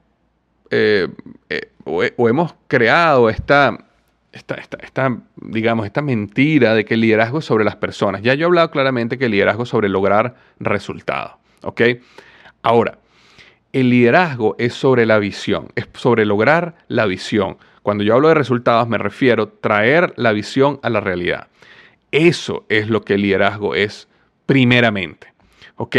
eh, 0.71 1.09
eh, 1.49 1.71
o, 1.85 2.29
hemos 2.29 2.55
creado 2.67 3.29
esta, 3.31 3.87
esta, 4.33 4.55
esta, 4.55 5.17
digamos, 5.37 5.87
esta 5.87 6.03
mentira 6.03 6.75
de 6.75 6.85
que 6.85 6.95
el 6.95 7.01
liderazgo 7.01 7.39
es 7.39 7.45
sobre 7.45 7.65
las 7.65 7.77
personas. 7.77 8.23
Ya 8.23 8.35
yo 8.35 8.43
he 8.43 8.47
hablado 8.47 8.71
claramente 8.71 9.19
que 9.19 9.27
el 9.27 9.33
liderazgo 9.33 9.63
es 9.65 9.69
sobre 9.69 9.89
lograr 9.89 10.37
resultados, 10.59 11.33
¿ok? 11.63 11.83
Ahora, 12.63 12.99
el 13.73 13.91
liderazgo 13.91 14.57
es 14.59 14.75
sobre 14.75 15.07
la 15.07 15.19
visión, 15.19 15.69
es 15.75 15.89
sobre 15.95 16.25
lograr 16.25 16.77
la 16.89 17.07
visión. 17.07 17.59
Cuando 17.83 18.05
yo 18.05 18.15
hablo 18.15 18.29
de 18.29 18.35
resultados 18.35 18.89
me 18.89 18.99
refiero 18.99 19.43
a 19.45 19.51
traer 19.61 20.13
la 20.17 20.33
visión 20.33 20.81
a 20.83 20.91
la 20.91 21.01
realidad. 21.01 21.49
Eso 22.13 22.65
es 22.69 22.89
lo 22.89 23.03
que 23.03 23.15
el 23.15 23.23
liderazgo 23.23 23.75
es 23.75 24.09
primeramente. 24.47 25.33
¿Ok? 25.77 25.97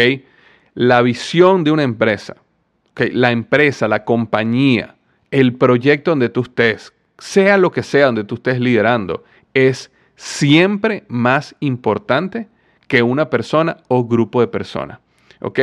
La 0.73 1.01
visión 1.01 1.63
de 1.63 1.71
una 1.71 1.83
empresa, 1.83 2.35
la 2.95 3.31
empresa, 3.31 3.87
la 3.87 4.03
compañía, 4.05 4.95
el 5.31 5.53
proyecto 5.53 6.11
donde 6.11 6.29
tú 6.29 6.41
estés, 6.41 6.93
sea 7.17 7.57
lo 7.57 7.71
que 7.71 7.83
sea 7.83 8.07
donde 8.07 8.23
tú 8.23 8.35
estés 8.35 8.59
liderando, 8.59 9.23
es 9.53 9.91
siempre 10.15 11.03
más 11.07 11.55
importante 11.59 12.47
que 12.87 13.03
una 13.03 13.29
persona 13.29 13.77
o 13.87 14.05
grupo 14.05 14.41
de 14.41 14.47
personas. 14.47 14.99
¿Ok? 15.41 15.59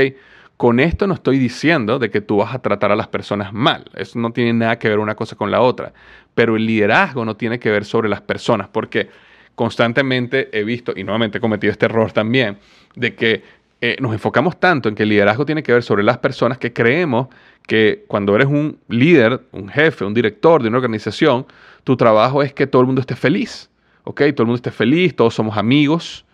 Con 0.56 0.80
esto 0.80 1.06
no 1.06 1.12
estoy 1.12 1.38
diciendo 1.38 1.98
de 1.98 2.08
que 2.08 2.22
tú 2.22 2.38
vas 2.38 2.54
a 2.54 2.60
tratar 2.60 2.90
a 2.90 2.96
las 2.96 3.08
personas 3.08 3.52
mal. 3.52 3.84
Eso 3.94 4.18
no 4.18 4.32
tiene 4.32 4.54
nada 4.54 4.78
que 4.78 4.88
ver 4.88 4.98
una 4.98 5.14
cosa 5.14 5.36
con 5.36 5.50
la 5.50 5.60
otra. 5.60 5.92
Pero 6.34 6.56
el 6.56 6.64
liderazgo 6.64 7.26
no 7.26 7.36
tiene 7.36 7.58
que 7.58 7.70
ver 7.70 7.84
sobre 7.84 8.08
las 8.08 8.22
personas. 8.22 8.68
Porque 8.68 9.10
constantemente 9.56 10.50
he 10.56 10.62
visto, 10.62 10.92
y 10.94 11.02
nuevamente 11.02 11.38
he 11.38 11.40
cometido 11.40 11.72
este 11.72 11.86
error 11.86 12.12
también, 12.12 12.58
de 12.94 13.16
que 13.16 13.42
eh, 13.80 13.96
nos 14.00 14.12
enfocamos 14.12 14.60
tanto 14.60 14.88
en 14.88 14.94
que 14.94 15.02
el 15.02 15.08
liderazgo 15.08 15.44
tiene 15.44 15.62
que 15.62 15.72
ver 15.72 15.82
sobre 15.82 16.04
las 16.04 16.18
personas 16.18 16.58
que 16.58 16.72
creemos 16.72 17.28
que 17.66 18.04
cuando 18.06 18.36
eres 18.36 18.46
un 18.46 18.78
líder, 18.88 19.40
un 19.52 19.68
jefe, 19.68 20.04
un 20.04 20.14
director 20.14 20.62
de 20.62 20.68
una 20.68 20.78
organización, 20.78 21.46
tu 21.84 21.96
trabajo 21.96 22.42
es 22.42 22.52
que 22.52 22.66
todo 22.66 22.82
el 22.82 22.86
mundo 22.86 23.00
esté 23.00 23.16
feliz, 23.16 23.68
¿ok? 24.04 24.20
Todo 24.34 24.42
el 24.42 24.46
mundo 24.46 24.56
esté 24.56 24.70
feliz, 24.70 25.16
todos 25.16 25.34
somos 25.34 25.56
amigos, 25.56 26.24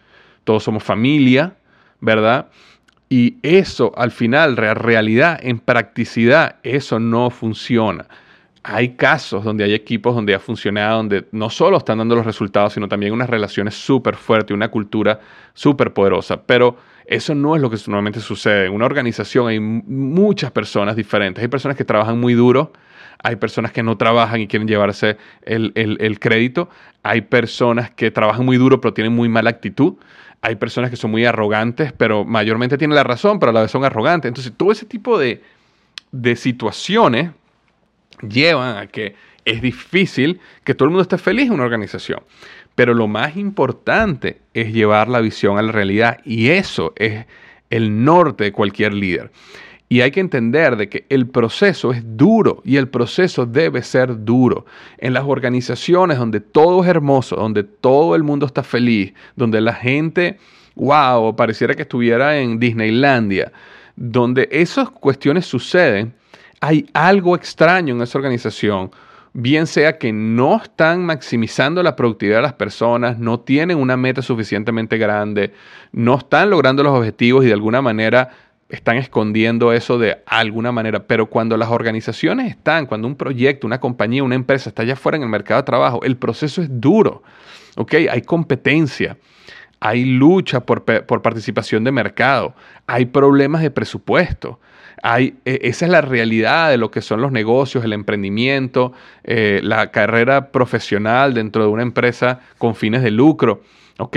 todos 0.44 0.62
somos 0.62 0.82
familia, 0.82 1.54
¿verdad? 2.00 2.48
Y 3.08 3.36
eso 3.42 3.92
al 3.96 4.10
final, 4.10 4.56
realidad, 4.56 5.38
en 5.42 5.58
practicidad, 5.58 6.56
eso 6.62 6.98
no 6.98 7.30
funciona 7.30 8.06
hay 8.64 8.90
casos 8.94 9.44
donde 9.44 9.64
hay 9.64 9.74
equipos 9.74 10.14
donde 10.14 10.34
ha 10.34 10.38
funcionado, 10.38 10.98
donde 10.98 11.26
no 11.32 11.50
solo 11.50 11.78
están 11.78 11.98
dando 11.98 12.14
los 12.14 12.24
resultados, 12.24 12.74
sino 12.74 12.88
también 12.88 13.12
unas 13.12 13.28
relaciones 13.28 13.74
súper 13.74 14.16
fuertes, 14.16 14.54
una 14.54 14.68
cultura 14.68 15.20
súper 15.52 15.92
poderosa. 15.92 16.42
Pero 16.42 16.76
eso 17.06 17.34
no 17.34 17.56
es 17.56 17.62
lo 17.62 17.70
que 17.70 17.76
normalmente 17.86 18.20
sucede. 18.20 18.66
En 18.66 18.72
una 18.72 18.86
organización 18.86 19.48
hay 19.48 19.58
muchas 19.58 20.52
personas 20.52 20.94
diferentes. 20.94 21.42
Hay 21.42 21.48
personas 21.48 21.76
que 21.76 21.84
trabajan 21.84 22.20
muy 22.20 22.34
duro, 22.34 22.72
hay 23.22 23.36
personas 23.36 23.72
que 23.72 23.82
no 23.82 23.96
trabajan 23.96 24.40
y 24.40 24.46
quieren 24.46 24.68
llevarse 24.68 25.16
el, 25.42 25.72
el 25.74 26.20
crédito, 26.20 26.68
hay 27.02 27.22
personas 27.22 27.90
que 27.90 28.10
trabajan 28.10 28.44
muy 28.44 28.56
duro 28.56 28.80
pero 28.80 28.94
tienen 28.94 29.12
muy 29.12 29.28
mala 29.28 29.50
actitud. 29.50 29.94
Hay 30.40 30.56
personas 30.56 30.90
que 30.90 30.96
son 30.96 31.12
muy 31.12 31.24
arrogantes, 31.24 31.92
pero 31.92 32.24
mayormente 32.24 32.76
tienen 32.76 32.96
la 32.96 33.04
razón, 33.04 33.38
pero 33.38 33.50
a 33.50 33.52
la 33.52 33.62
vez 33.62 33.70
son 33.70 33.84
arrogantes. 33.84 34.28
Entonces, 34.28 34.52
todo 34.56 34.72
ese 34.72 34.86
tipo 34.86 35.16
de, 35.16 35.40
de 36.10 36.34
situaciones 36.34 37.30
llevan 38.22 38.76
a 38.76 38.86
que 38.86 39.14
es 39.44 39.60
difícil 39.60 40.40
que 40.64 40.74
todo 40.74 40.86
el 40.86 40.90
mundo 40.90 41.02
esté 41.02 41.18
feliz 41.18 41.46
en 41.46 41.54
una 41.54 41.64
organización. 41.64 42.20
Pero 42.74 42.94
lo 42.94 43.08
más 43.08 43.36
importante 43.36 44.40
es 44.54 44.72
llevar 44.72 45.08
la 45.08 45.20
visión 45.20 45.58
a 45.58 45.62
la 45.62 45.72
realidad 45.72 46.18
y 46.24 46.48
eso 46.48 46.92
es 46.96 47.26
el 47.70 48.04
norte 48.04 48.44
de 48.44 48.52
cualquier 48.52 48.94
líder. 48.94 49.30
Y 49.88 50.00
hay 50.00 50.10
que 50.10 50.20
entender 50.20 50.76
de 50.76 50.88
que 50.88 51.04
el 51.10 51.26
proceso 51.26 51.92
es 51.92 52.02
duro 52.16 52.62
y 52.64 52.76
el 52.76 52.88
proceso 52.88 53.44
debe 53.44 53.82
ser 53.82 54.24
duro. 54.24 54.64
En 54.96 55.12
las 55.12 55.24
organizaciones 55.24 56.16
donde 56.16 56.40
todo 56.40 56.82
es 56.82 56.88
hermoso, 56.88 57.36
donde 57.36 57.62
todo 57.62 58.14
el 58.14 58.22
mundo 58.22 58.46
está 58.46 58.62
feliz, 58.62 59.12
donde 59.36 59.60
la 59.60 59.74
gente, 59.74 60.38
wow, 60.76 61.36
pareciera 61.36 61.74
que 61.74 61.82
estuviera 61.82 62.38
en 62.38 62.58
Disneylandia, 62.58 63.52
donde 63.94 64.48
esas 64.50 64.88
cuestiones 64.88 65.44
suceden, 65.44 66.14
hay 66.62 66.86
algo 66.94 67.34
extraño 67.34 67.92
en 67.92 68.02
esa 68.02 68.16
organización 68.16 68.92
bien 69.32 69.66
sea 69.66 69.98
que 69.98 70.12
no 70.12 70.62
están 70.62 71.04
maximizando 71.04 71.82
la 71.82 71.96
productividad 71.96 72.36
de 72.36 72.42
las 72.42 72.52
personas, 72.52 73.18
no 73.18 73.40
tienen 73.40 73.78
una 73.78 73.96
meta 73.96 74.22
suficientemente 74.22 74.96
grande, 74.96 75.52
no 75.90 76.18
están 76.18 76.50
logrando 76.50 76.84
los 76.84 76.96
objetivos 76.96 77.44
y 77.44 77.48
de 77.48 77.54
alguna 77.54 77.82
manera 77.82 78.30
están 78.68 78.96
escondiendo 78.96 79.72
eso 79.72 79.98
de 79.98 80.22
alguna 80.26 80.70
manera. 80.70 81.04
Pero 81.06 81.26
cuando 81.26 81.56
las 81.56 81.70
organizaciones 81.70 82.50
están, 82.50 82.86
cuando 82.86 83.08
un 83.08 83.16
proyecto, 83.16 83.66
una 83.66 83.80
compañía, 83.80 84.22
una 84.22 84.36
empresa 84.36 84.68
está 84.68 84.82
allá 84.82 84.92
afuera 84.94 85.16
en 85.16 85.24
el 85.24 85.28
mercado 85.28 85.60
de 85.60 85.66
trabajo, 85.66 86.00
el 86.04 86.16
proceso 86.16 86.62
es 86.62 86.68
duro. 86.70 87.24
¿ok? 87.76 87.94
Hay 88.08 88.22
competencia, 88.22 89.16
hay 89.80 90.04
lucha 90.04 90.60
por, 90.60 90.84
por 90.84 91.22
participación 91.22 91.82
de 91.82 91.90
mercado, 91.90 92.54
hay 92.86 93.06
problemas 93.06 93.62
de 93.62 93.70
presupuesto. 93.72 94.60
E, 95.02 95.34
esa 95.44 95.84
es 95.86 95.90
la 95.90 96.00
realidad 96.00 96.70
de 96.70 96.78
lo 96.78 96.90
que 96.90 97.02
son 97.02 97.20
los 97.20 97.32
negocios, 97.32 97.84
el 97.84 97.92
emprendimiento, 97.92 98.92
eh, 99.24 99.60
la 99.62 99.90
carrera 99.90 100.52
profesional 100.52 101.34
dentro 101.34 101.62
de 101.62 101.68
una 101.68 101.82
empresa 101.82 102.40
con 102.58 102.74
fines 102.74 103.02
de 103.02 103.10
lucro. 103.10 103.62
¿ok? 103.98 104.16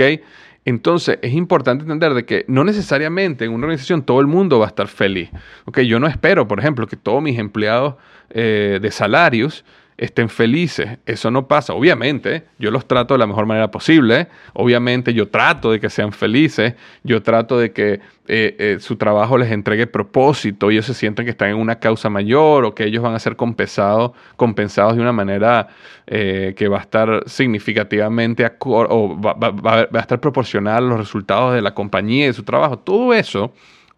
Entonces 0.64 1.18
es 1.22 1.32
importante 1.32 1.82
entender 1.82 2.14
de 2.14 2.24
que 2.24 2.44
no 2.48 2.64
necesariamente 2.64 3.44
en 3.44 3.52
una 3.52 3.66
organización 3.66 4.02
todo 4.02 4.20
el 4.20 4.26
mundo 4.26 4.58
va 4.58 4.66
a 4.66 4.68
estar 4.68 4.88
feliz. 4.88 5.30
¿ok? 5.64 5.80
Yo 5.80 5.98
no 5.98 6.06
espero, 6.06 6.46
por 6.46 6.60
ejemplo, 6.60 6.86
que 6.86 6.96
todos 6.96 7.22
mis 7.22 7.38
empleados 7.38 7.94
eh, 8.30 8.78
de 8.80 8.90
salarios 8.90 9.64
estén 9.98 10.28
felices. 10.28 10.98
Eso 11.06 11.30
no 11.30 11.48
pasa. 11.48 11.72
Obviamente, 11.72 12.44
yo 12.58 12.70
los 12.70 12.86
trato 12.86 13.14
de 13.14 13.18
la 13.18 13.26
mejor 13.26 13.46
manera 13.46 13.70
posible. 13.70 14.28
Obviamente, 14.52 15.14
yo 15.14 15.28
trato 15.28 15.72
de 15.72 15.80
que 15.80 15.88
sean 15.88 16.12
felices. 16.12 16.74
Yo 17.02 17.22
trato 17.22 17.58
de 17.58 17.72
que 17.72 18.00
eh, 18.28 18.56
eh, 18.58 18.76
su 18.80 18.96
trabajo 18.96 19.38
les 19.38 19.52
entregue 19.52 19.86
propósito 19.86 20.70
ellos 20.70 20.84
se 20.84 20.94
sientan 20.94 21.24
que 21.24 21.30
están 21.30 21.50
en 21.50 21.58
una 21.58 21.78
causa 21.78 22.10
mayor 22.10 22.64
o 22.64 22.74
que 22.74 22.82
ellos 22.82 23.00
van 23.00 23.14
a 23.14 23.20
ser 23.20 23.36
compensados, 23.36 24.10
compensados 24.34 24.96
de 24.96 25.02
una 25.02 25.12
manera 25.12 25.68
eh, 26.08 26.54
que 26.56 26.66
va 26.66 26.78
a 26.78 26.80
estar 26.80 27.22
significativamente 27.26 28.44
o 28.58 29.20
va, 29.20 29.34
va 29.34 29.88
a 29.92 30.00
estar 30.00 30.20
proporcional 30.20 30.78
a 30.78 30.88
los 30.88 30.98
resultados 30.98 31.54
de 31.54 31.62
la 31.62 31.72
compañía 31.72 32.24
y 32.24 32.26
de 32.28 32.32
su 32.32 32.42
trabajo. 32.42 32.80
Todo 32.80 33.14
eso, 33.14 33.52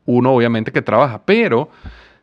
uno 0.05 0.33
obviamente 0.33 0.73
que 0.73 0.83
trabaja, 0.83 1.23
pero 1.25 1.71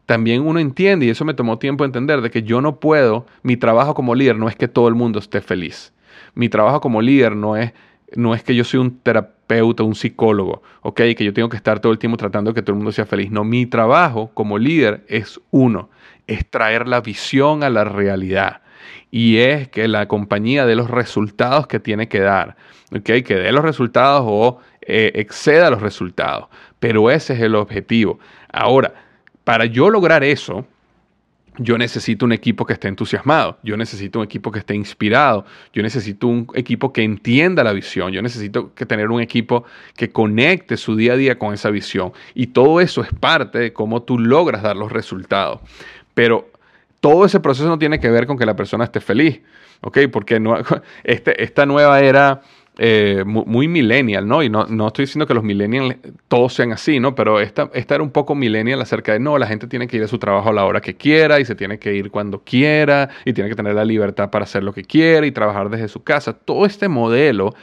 también 0.05 0.41
uno 0.41 0.59
entiende, 0.59 1.05
y 1.05 1.09
eso 1.09 1.25
me 1.25 1.33
tomó 1.33 1.57
tiempo 1.57 1.83
entender, 1.83 2.21
de 2.21 2.29
que 2.29 2.43
yo 2.43 2.61
no 2.61 2.79
puedo, 2.79 3.25
mi 3.43 3.57
trabajo 3.57 3.93
como 3.93 4.15
líder 4.15 4.37
no 4.37 4.47
es 4.47 4.55
que 4.55 4.67
todo 4.67 4.87
el 4.87 4.95
mundo 4.95 5.19
esté 5.19 5.41
feliz. 5.41 5.93
Mi 6.35 6.49
trabajo 6.49 6.81
como 6.81 7.01
líder 7.01 7.35
no 7.35 7.57
es, 7.57 7.73
no 8.15 8.35
es 8.35 8.43
que 8.43 8.55
yo 8.55 8.63
soy 8.63 8.79
un 8.79 8.99
terapeuta, 8.99 9.83
un 9.83 9.95
psicólogo, 9.95 10.61
¿ok? 10.81 11.01
Que 11.17 11.23
yo 11.23 11.33
tengo 11.33 11.49
que 11.49 11.57
estar 11.57 11.79
todo 11.79 11.91
el 11.91 11.97
tiempo 11.97 12.17
tratando 12.17 12.51
de 12.51 12.55
que 12.55 12.61
todo 12.61 12.73
el 12.73 12.77
mundo 12.77 12.91
sea 12.91 13.05
feliz. 13.05 13.31
No, 13.31 13.43
mi 13.43 13.65
trabajo 13.65 14.31
como 14.33 14.57
líder 14.57 15.03
es 15.07 15.39
uno, 15.51 15.89
es 16.27 16.49
traer 16.49 16.87
la 16.87 17.01
visión 17.01 17.63
a 17.63 17.69
la 17.69 17.83
realidad. 17.83 18.61
Y 19.09 19.37
es 19.37 19.67
que 19.69 19.87
la 19.87 20.07
compañía 20.07 20.65
dé 20.65 20.75
los 20.75 20.89
resultados 20.89 21.67
que 21.67 21.79
tiene 21.79 22.07
que 22.07 22.19
dar, 22.19 22.57
¿ok? 22.95 23.23
Que 23.25 23.35
dé 23.35 23.51
los 23.51 23.63
resultados 23.63 24.23
o 24.25 24.59
eh, 24.81 25.13
exceda 25.15 25.71
los 25.71 25.81
resultados. 25.81 26.47
Pero 26.79 27.09
ese 27.09 27.33
es 27.33 27.39
el 27.39 27.55
objetivo. 27.55 28.19
Ahora, 28.51 28.93
para 29.45 29.65
yo 29.65 29.89
lograr 29.89 30.25
eso, 30.25 30.65
yo 31.57 31.77
necesito 31.77 32.25
un 32.25 32.33
equipo 32.33 32.65
que 32.65 32.73
esté 32.73 32.87
entusiasmado, 32.87 33.57
yo 33.63 33.77
necesito 33.77 34.19
un 34.19 34.25
equipo 34.25 34.51
que 34.51 34.59
esté 34.59 34.75
inspirado, 34.75 35.45
yo 35.71 35.81
necesito 35.83 36.27
un 36.27 36.47
equipo 36.53 36.91
que 36.91 37.03
entienda 37.03 37.63
la 37.63 37.71
visión, 37.71 38.11
yo 38.11 38.21
necesito 38.21 38.73
que 38.73 38.85
tener 38.85 39.09
un 39.09 39.21
equipo 39.21 39.63
que 39.95 40.09
conecte 40.09 40.75
su 40.75 40.95
día 40.97 41.13
a 41.13 41.15
día 41.15 41.39
con 41.39 41.53
esa 41.53 41.69
visión. 41.69 42.11
Y 42.33 42.47
todo 42.47 42.81
eso 42.81 43.01
es 43.01 43.09
parte 43.13 43.59
de 43.59 43.73
cómo 43.73 44.03
tú 44.03 44.19
logras 44.19 44.63
dar 44.63 44.75
los 44.75 44.91
resultados. 44.91 45.61
Pero 46.13 46.51
todo 46.99 47.25
ese 47.25 47.39
proceso 47.39 47.69
no 47.69 47.79
tiene 47.79 47.99
que 47.99 48.09
ver 48.09 48.25
con 48.27 48.37
que 48.37 48.45
la 48.45 48.55
persona 48.55 48.83
esté 48.83 48.99
feliz, 48.99 49.41
¿ok? 49.81 49.99
Porque 50.11 50.39
no, 50.39 50.57
este, 51.03 51.41
esta 51.43 51.65
nueva 51.65 52.01
era 52.01 52.41
eh, 52.77 53.23
muy, 53.25 53.67
millennial, 53.67 54.27
¿no? 54.27 54.43
Y 54.43 54.49
no, 54.49 54.65
no, 54.65 54.87
estoy 54.87 55.05
diciendo 55.05 55.25
que 55.25 55.33
los 55.33 55.43
millennials 55.43 55.95
todos 56.27 56.53
sean 56.53 56.73
así, 56.73 56.99
¿no? 56.99 57.15
Pero 57.15 57.39
esta, 57.39 57.69
esta 57.73 57.95
era 57.95 58.03
un 58.03 58.11
poco 58.11 58.35
millennial 58.35 58.81
acerca 58.81 59.13
de, 59.13 59.19
no, 59.19 59.37
la 59.37 59.47
gente 59.47 59.67
tiene 59.67 59.87
que 59.87 59.97
ir 59.97 60.03
a 60.03 60.07
su 60.07 60.17
trabajo 60.17 60.49
a 60.49 60.53
la 60.53 60.65
hora 60.65 60.81
que 60.81 60.95
quiera 60.95 61.39
y 61.39 61.45
se 61.45 61.55
tiene 61.55 61.79
que 61.79 61.93
ir 61.93 62.11
cuando 62.11 62.43
quiera 62.43 63.09
y 63.23 63.33
tiene 63.33 63.49
que 63.49 63.55
tener 63.55 63.75
la 63.75 63.85
libertad 63.85 64.29
para 64.29 64.43
hacer 64.43 64.63
lo 64.63 64.73
que 64.73 64.83
quiera 64.83 65.25
y 65.25 65.31
trabajar 65.31 65.69
desde 65.69 65.87
su 65.87 66.03
casa. 66.03 66.33
Todo 66.33 66.65
este 66.65 66.89
modelo 66.89 67.53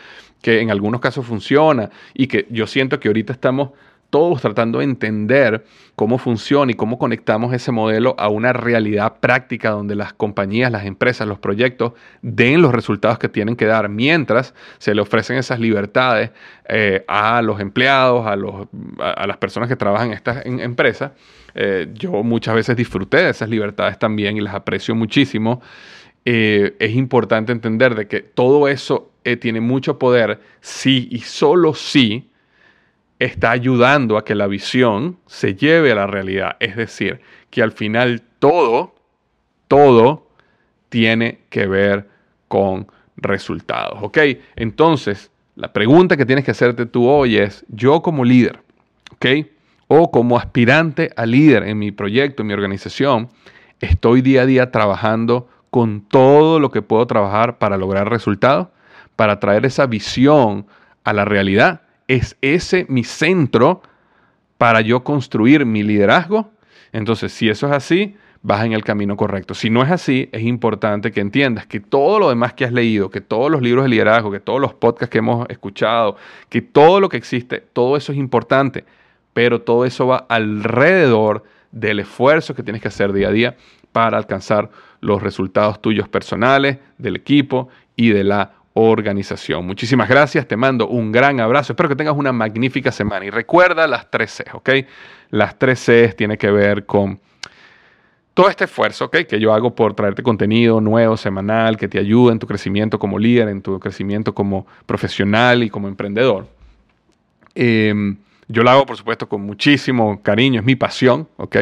que 0.40 0.60
en 0.60 0.70
algunos 0.70 1.00
casos 1.00 1.26
funciona 1.26 1.90
y 2.14 2.26
que 2.26 2.46
yo 2.50 2.66
siento 2.66 2.98
que 2.98 3.08
ahorita 3.08 3.32
estamos 3.32 3.70
todos 4.12 4.42
tratando 4.42 4.80
de 4.80 4.84
entender 4.84 5.64
cómo 5.96 6.18
funciona 6.18 6.70
y 6.70 6.74
cómo 6.74 6.98
conectamos 6.98 7.54
ese 7.54 7.72
modelo 7.72 8.14
a 8.18 8.28
una 8.28 8.52
realidad 8.52 9.20
práctica 9.20 9.70
donde 9.70 9.94
las 9.94 10.12
compañías, 10.12 10.70
las 10.70 10.84
empresas, 10.84 11.26
los 11.26 11.38
proyectos 11.38 11.94
den 12.20 12.60
los 12.60 12.72
resultados 12.72 13.18
que 13.18 13.30
tienen 13.30 13.56
que 13.56 13.64
dar 13.64 13.88
mientras 13.88 14.52
se 14.76 14.94
le 14.94 15.00
ofrecen 15.00 15.38
esas 15.38 15.60
libertades 15.60 16.30
eh, 16.68 17.06
a 17.08 17.40
los 17.40 17.58
empleados, 17.58 18.26
a, 18.26 18.36
los, 18.36 18.68
a, 18.98 19.26
las 19.26 19.38
personas 19.38 19.66
que 19.70 19.76
trabajan 19.76 20.08
en 20.08 20.12
estas 20.12 20.44
empresas. 20.44 21.12
Eh, 21.54 21.88
yo 21.94 22.22
muchas 22.22 22.54
veces 22.54 22.76
disfruté 22.76 23.16
de 23.16 23.30
esas 23.30 23.48
libertades 23.48 23.98
también 23.98 24.36
y 24.36 24.42
las 24.42 24.54
aprecio 24.54 24.94
muchísimo. 24.94 25.62
Eh, 26.26 26.76
es 26.78 26.94
importante 26.94 27.50
entender 27.50 27.94
de 27.94 28.06
que 28.08 28.20
todo 28.20 28.68
eso 28.68 29.10
tiene 29.40 29.62
mucho 29.62 29.98
poder 29.98 30.40
si 30.60 31.08
y 31.10 31.20
solo 31.20 31.72
si 31.72 32.31
está 33.24 33.52
ayudando 33.52 34.16
a 34.16 34.24
que 34.24 34.34
la 34.34 34.46
visión 34.46 35.18
se 35.26 35.54
lleve 35.54 35.92
a 35.92 35.94
la 35.94 36.06
realidad. 36.06 36.56
Es 36.60 36.76
decir, 36.76 37.20
que 37.50 37.62
al 37.62 37.72
final 37.72 38.22
todo, 38.38 38.94
todo 39.68 40.26
tiene 40.88 41.40
que 41.48 41.66
ver 41.66 42.08
con 42.48 42.88
resultados. 43.16 43.98
¿Ok? 44.02 44.18
Entonces, 44.56 45.30
la 45.54 45.72
pregunta 45.72 46.16
que 46.16 46.26
tienes 46.26 46.44
que 46.44 46.50
hacerte 46.50 46.86
tú 46.86 47.08
hoy 47.08 47.36
es, 47.36 47.64
yo 47.68 48.02
como 48.02 48.24
líder, 48.24 48.60
¿ok? 49.12 49.26
O 49.86 50.10
como 50.10 50.38
aspirante 50.38 51.10
a 51.16 51.26
líder 51.26 51.64
en 51.64 51.78
mi 51.78 51.92
proyecto, 51.92 52.42
en 52.42 52.48
mi 52.48 52.54
organización, 52.54 53.28
estoy 53.80 54.22
día 54.22 54.42
a 54.42 54.46
día 54.46 54.70
trabajando 54.70 55.48
con 55.70 56.00
todo 56.00 56.58
lo 56.58 56.70
que 56.70 56.82
puedo 56.82 57.06
trabajar 57.06 57.58
para 57.58 57.76
lograr 57.76 58.10
resultados, 58.10 58.68
para 59.14 59.38
traer 59.38 59.66
esa 59.66 59.86
visión 59.86 60.66
a 61.04 61.12
la 61.12 61.24
realidad 61.24 61.82
¿Es 62.12 62.36
ese 62.42 62.84
mi 62.90 63.04
centro 63.04 63.80
para 64.58 64.82
yo 64.82 65.02
construir 65.02 65.64
mi 65.64 65.82
liderazgo? 65.82 66.50
Entonces, 66.92 67.32
si 67.32 67.48
eso 67.48 67.68
es 67.68 67.72
así, 67.72 68.16
vas 68.42 68.66
en 68.66 68.74
el 68.74 68.84
camino 68.84 69.16
correcto. 69.16 69.54
Si 69.54 69.70
no 69.70 69.82
es 69.82 69.90
así, 69.90 70.28
es 70.30 70.42
importante 70.42 71.10
que 71.10 71.20
entiendas 71.20 71.66
que 71.66 71.80
todo 71.80 72.18
lo 72.18 72.28
demás 72.28 72.52
que 72.52 72.66
has 72.66 72.72
leído, 72.74 73.08
que 73.08 73.22
todos 73.22 73.50
los 73.50 73.62
libros 73.62 73.86
de 73.86 73.88
liderazgo, 73.88 74.30
que 74.30 74.40
todos 74.40 74.60
los 74.60 74.74
podcasts 74.74 75.10
que 75.10 75.20
hemos 75.20 75.48
escuchado, 75.48 76.18
que 76.50 76.60
todo 76.60 77.00
lo 77.00 77.08
que 77.08 77.16
existe, 77.16 77.60
todo 77.72 77.96
eso 77.96 78.12
es 78.12 78.18
importante, 78.18 78.84
pero 79.32 79.62
todo 79.62 79.86
eso 79.86 80.06
va 80.06 80.26
alrededor 80.28 81.44
del 81.70 82.00
esfuerzo 82.00 82.54
que 82.54 82.62
tienes 82.62 82.82
que 82.82 82.88
hacer 82.88 83.14
día 83.14 83.28
a 83.28 83.32
día 83.32 83.56
para 83.90 84.18
alcanzar 84.18 84.68
los 85.00 85.22
resultados 85.22 85.80
tuyos 85.80 86.10
personales, 86.10 86.76
del 86.98 87.16
equipo 87.16 87.70
y 87.96 88.10
de 88.10 88.24
la 88.24 88.52
organización. 88.74 89.66
Muchísimas 89.66 90.08
gracias, 90.08 90.46
te 90.46 90.56
mando 90.56 90.88
un 90.88 91.12
gran 91.12 91.40
abrazo, 91.40 91.72
espero 91.72 91.88
que 91.88 91.96
tengas 91.96 92.16
una 92.16 92.32
magnífica 92.32 92.90
semana 92.92 93.24
y 93.24 93.30
recuerda 93.30 93.86
las 93.86 94.10
tres 94.10 94.30
C, 94.32 94.44
¿ok? 94.52 94.70
Las 95.30 95.58
tres 95.58 95.80
C 95.80 96.14
tiene 96.16 96.38
que 96.38 96.50
ver 96.50 96.86
con 96.86 97.20
todo 98.34 98.48
este 98.48 98.64
esfuerzo 98.64 99.06
¿ok? 99.06 99.18
que 99.28 99.38
yo 99.38 99.52
hago 99.52 99.74
por 99.74 99.94
traerte 99.94 100.22
contenido 100.22 100.80
nuevo, 100.80 101.16
semanal, 101.16 101.76
que 101.76 101.88
te 101.88 101.98
ayude 101.98 102.32
en 102.32 102.38
tu 102.38 102.46
crecimiento 102.46 102.98
como 102.98 103.18
líder, 103.18 103.48
en 103.48 103.62
tu 103.62 103.78
crecimiento 103.78 104.34
como 104.34 104.66
profesional 104.86 105.62
y 105.62 105.70
como 105.70 105.88
emprendedor. 105.88 106.46
Em, 107.54 108.16
yo 108.48 108.62
lo 108.62 108.70
hago, 108.70 108.86
por 108.86 108.96
supuesto, 108.96 109.28
con 109.28 109.42
muchísimo 109.42 110.22
cariño, 110.22 110.60
es 110.60 110.66
mi 110.66 110.76
pasión, 110.76 111.28
¿ok? 111.36 111.56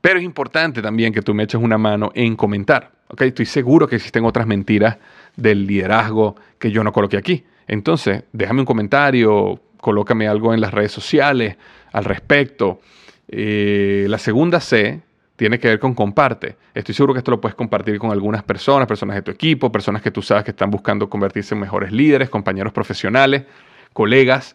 Pero 0.00 0.18
es 0.18 0.24
importante 0.24 0.80
también 0.80 1.12
que 1.12 1.22
tú 1.22 1.34
me 1.34 1.42
eches 1.42 1.60
una 1.60 1.78
mano 1.78 2.10
en 2.14 2.36
comentar, 2.36 2.90
¿ok? 3.08 3.22
Estoy 3.22 3.46
seguro 3.46 3.86
que 3.86 3.96
existen 3.96 4.24
otras 4.24 4.46
mentiras 4.46 4.96
del 5.36 5.66
liderazgo 5.66 6.36
que 6.58 6.70
yo 6.70 6.82
no 6.82 6.92
coloqué 6.92 7.16
aquí. 7.16 7.44
Entonces, 7.66 8.24
déjame 8.32 8.60
un 8.60 8.66
comentario, 8.66 9.60
colócame 9.76 10.26
algo 10.26 10.54
en 10.54 10.60
las 10.60 10.72
redes 10.72 10.92
sociales 10.92 11.56
al 11.92 12.04
respecto. 12.04 12.80
Eh, 13.28 14.06
la 14.08 14.18
segunda 14.18 14.60
C 14.60 15.00
tiene 15.36 15.58
que 15.58 15.68
ver 15.68 15.78
con 15.78 15.94
comparte. 15.94 16.56
Estoy 16.74 16.94
seguro 16.94 17.14
que 17.14 17.18
esto 17.18 17.30
lo 17.30 17.40
puedes 17.40 17.54
compartir 17.54 17.98
con 17.98 18.10
algunas 18.10 18.42
personas, 18.42 18.86
personas 18.86 19.16
de 19.16 19.22
tu 19.22 19.30
equipo, 19.30 19.70
personas 19.70 20.02
que 20.02 20.10
tú 20.10 20.20
sabes 20.20 20.44
que 20.44 20.50
están 20.50 20.70
buscando 20.70 21.08
convertirse 21.08 21.54
en 21.54 21.60
mejores 21.60 21.92
líderes, 21.92 22.28
compañeros 22.28 22.72
profesionales, 22.72 23.44
colegas, 23.92 24.54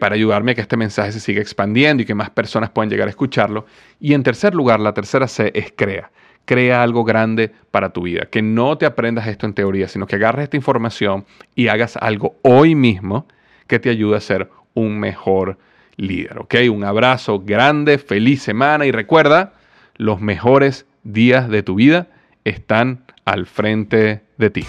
Para 0.00 0.14
ayudarme 0.14 0.52
a 0.52 0.54
que 0.54 0.62
este 0.62 0.76
mensaje 0.76 1.12
se 1.12 1.20
siga 1.20 1.42
expandiendo 1.42 2.02
y 2.02 2.06
que 2.06 2.14
más 2.14 2.30
personas 2.30 2.70
puedan 2.70 2.88
llegar 2.88 3.06
a 3.06 3.10
escucharlo. 3.10 3.66
Y 4.00 4.14
en 4.14 4.22
tercer 4.22 4.54
lugar, 4.54 4.80
la 4.80 4.94
tercera 4.94 5.28
C 5.28 5.50
es 5.54 5.72
crea. 5.76 6.10
Crea 6.46 6.82
algo 6.82 7.04
grande 7.04 7.52
para 7.70 7.90
tu 7.90 8.02
vida. 8.02 8.26
Que 8.30 8.40
no 8.40 8.78
te 8.78 8.86
aprendas 8.86 9.26
esto 9.26 9.44
en 9.44 9.52
teoría, 9.52 9.86
sino 9.86 10.06
que 10.06 10.16
agarres 10.16 10.44
esta 10.44 10.56
información 10.56 11.26
y 11.54 11.68
hagas 11.68 11.98
algo 11.98 12.36
hoy 12.42 12.74
mismo 12.74 13.26
que 13.66 13.78
te 13.78 13.90
ayude 13.90 14.16
a 14.16 14.20
ser 14.20 14.48
un 14.72 14.98
mejor 14.98 15.58
líder. 15.96 16.38
¿Ok? 16.38 16.54
Un 16.72 16.84
abrazo 16.84 17.40
grande, 17.40 17.98
feliz 17.98 18.42
semana 18.42 18.86
y 18.86 18.90
recuerda, 18.90 19.52
los 19.96 20.20
mejores 20.20 20.86
días 21.02 21.50
de 21.50 21.62
tu 21.62 21.74
vida 21.74 22.08
están 22.44 23.04
al 23.26 23.46
frente 23.46 24.22
de 24.38 24.50
ti. 24.50 24.64